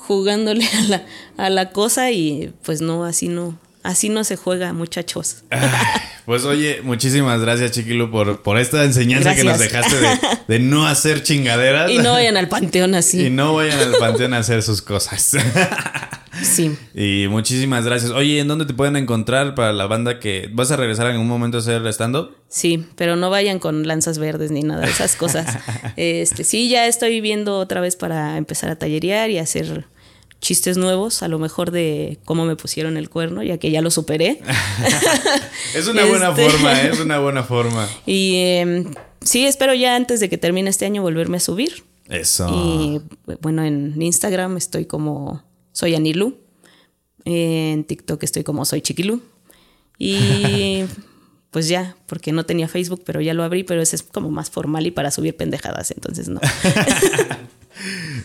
[0.09, 1.05] jugándole a la,
[1.37, 5.43] a la cosa y pues no, así no, así no se juega, muchachos.
[6.29, 10.09] Pues oye, muchísimas gracias, Chiquilu, por, por esta enseñanza que nos dejaste de,
[10.47, 11.89] de no hacer chingaderas.
[11.91, 13.25] Y no vayan al panteón así.
[13.25, 15.35] Y no vayan al panteón a hacer sus cosas.
[16.43, 16.77] Sí.
[16.93, 18.11] y muchísimas gracias.
[18.11, 21.27] Oye, ¿en dónde te pueden encontrar para la banda que vas a regresar en algún
[21.27, 22.37] momento a hacer stand-up?
[22.47, 25.57] Sí, pero no vayan con lanzas verdes ni nada de esas cosas.
[25.97, 29.87] Este, sí, ya estoy viendo otra vez para empezar a tallerear y hacer
[30.41, 33.91] chistes nuevos, a lo mejor de cómo me pusieron el cuerno, ya que ya lo
[33.91, 34.39] superé.
[35.75, 36.89] Es una buena Este- forma, ¿eh?
[36.93, 37.87] es una buena forma.
[38.05, 38.85] Y eh,
[39.21, 41.83] sí, espero ya antes de que termine este año volverme a subir.
[42.07, 42.49] Eso.
[42.51, 43.01] Y
[43.41, 46.37] bueno, en Instagram estoy como soy Anilu.
[47.25, 49.21] En TikTok estoy como soy Chiquilu.
[49.99, 50.85] Y
[51.51, 54.49] pues ya, porque no tenía Facebook, pero ya lo abrí, pero ese es como más
[54.49, 56.39] formal y para subir pendejadas, entonces no.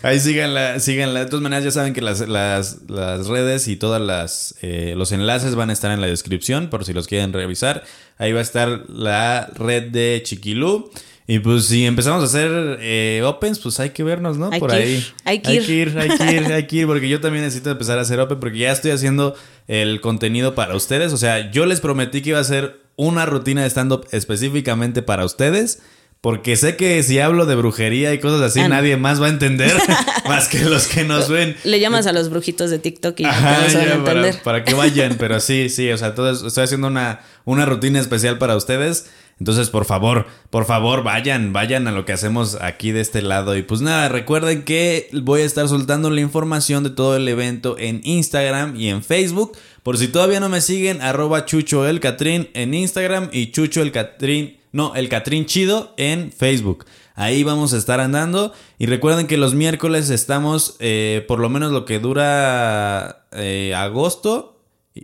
[0.03, 1.21] Ahí síganla, síganla.
[1.21, 5.11] De todas maneras, ya saben que las, las, las redes y todas las eh, los
[5.11, 7.83] enlaces van a estar en la descripción por si los quieren revisar.
[8.17, 10.91] Ahí va a estar la red de Chiquilú.
[11.27, 14.49] Y pues si empezamos a hacer eh, opens, pues hay que vernos, ¿no?
[14.51, 14.93] Hay por que ahí.
[14.93, 15.65] ir, hay que hay ir.
[15.65, 18.19] que ir, hay que ir, hay que ir, porque yo también necesito empezar a hacer
[18.19, 19.35] open porque ya estoy haciendo
[19.67, 21.13] el contenido para ustedes.
[21.13, 25.25] O sea, yo les prometí que iba a hacer una rutina de stand-up específicamente para
[25.25, 25.81] ustedes.
[26.21, 28.75] Porque sé que si hablo de brujería y cosas así, Ah, no.
[28.75, 29.71] nadie más va a entender
[30.27, 31.55] más que los que nos ven.
[31.63, 34.03] Le llamas a los brujitos de TikTok y Ajá, a ya, entender.
[34.31, 37.65] para, para que vayan, pero sí, sí, o sea, todo es- estoy haciendo una, una
[37.67, 39.07] rutina especial para ustedes.
[39.37, 43.55] Entonces, por favor, por favor, vayan, vayan a lo que hacemos aquí de este lado.
[43.57, 47.75] Y pues nada, recuerden que voy a estar soltando la información de todo el evento
[47.77, 49.57] en Instagram y en Facebook.
[49.83, 53.91] Por si todavía no me siguen, arroba Chucho el Catrín en Instagram y Chucho el
[53.91, 56.85] Catrín, no, el Catrín Chido en Facebook.
[57.15, 58.51] Ahí vamos a estar andando.
[58.77, 64.59] Y recuerden que los miércoles estamos, eh, por lo menos lo que dura eh, agosto.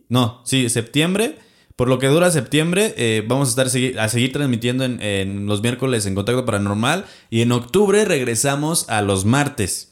[0.10, 1.38] No, sí, septiembre.
[1.77, 5.61] Por lo que dura septiembre, eh, vamos a estar a seguir transmitiendo en, en los
[5.61, 7.06] miércoles en Contacto Paranormal.
[7.30, 9.90] Y en octubre regresamos a los martes.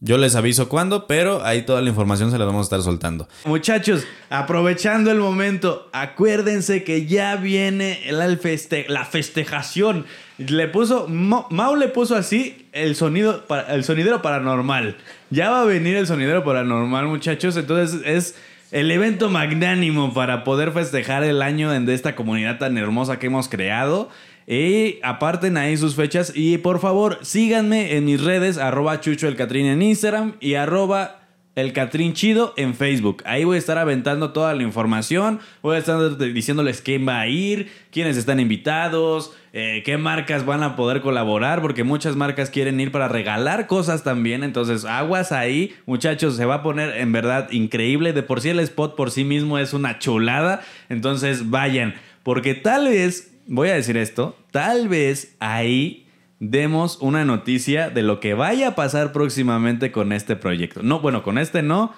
[0.00, 3.28] Yo les aviso cuándo, pero ahí toda la información se la vamos a estar soltando.
[3.46, 10.06] Muchachos, aprovechando el momento, acuérdense que ya viene el feste- la festejación.
[10.38, 14.96] Le puso, Mau le puso así el sonido, el sonidero paranormal.
[15.30, 17.56] Ya va a venir el sonidero paranormal, muchachos.
[17.56, 18.36] Entonces es
[18.70, 23.48] el evento magnánimo para poder festejar el año de esta comunidad tan hermosa que hemos
[23.48, 24.10] creado.
[24.50, 26.32] Y aparten ahí sus fechas.
[26.34, 31.18] Y por favor, síganme en mis redes, arroba chucho el en Instagram y arroba
[31.54, 33.22] el Catrín Chido en Facebook.
[33.26, 35.40] Ahí voy a estar aventando toda la información.
[35.60, 40.62] Voy a estar diciéndoles quién va a ir, quiénes están invitados, eh, qué marcas van
[40.62, 44.44] a poder colaborar, porque muchas marcas quieren ir para regalar cosas también.
[44.44, 48.14] Entonces, aguas ahí, muchachos, se va a poner en verdad increíble.
[48.14, 50.62] De por sí el spot por sí mismo es una chulada.
[50.88, 56.06] Entonces, vayan, porque tal vez, voy a decir esto, tal vez ahí
[56.38, 60.82] demos una noticia de lo que vaya a pasar próximamente con este proyecto.
[60.82, 61.92] No, bueno, con este no,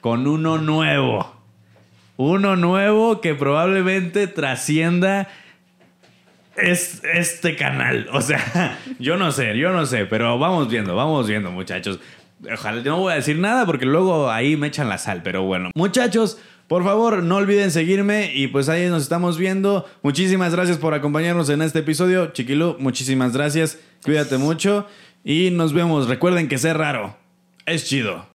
[0.00, 1.36] con uno nuevo.
[2.16, 5.28] Uno nuevo que probablemente trascienda
[6.56, 8.08] es este canal.
[8.12, 12.00] O sea, yo no sé, yo no sé, pero vamos viendo, vamos viendo, muchachos.
[12.52, 15.70] Ojalá no voy a decir nada porque luego ahí me echan la sal, pero bueno.
[15.74, 16.38] Muchachos,
[16.68, 19.86] por favor, no olviden seguirme y pues ahí nos estamos viendo.
[20.02, 22.32] Muchísimas gracias por acompañarnos en este episodio.
[22.32, 23.78] Chiquilu, muchísimas gracias.
[24.04, 24.86] Cuídate mucho
[25.24, 26.08] y nos vemos.
[26.08, 27.16] Recuerden que ser raro
[27.64, 28.26] es chido.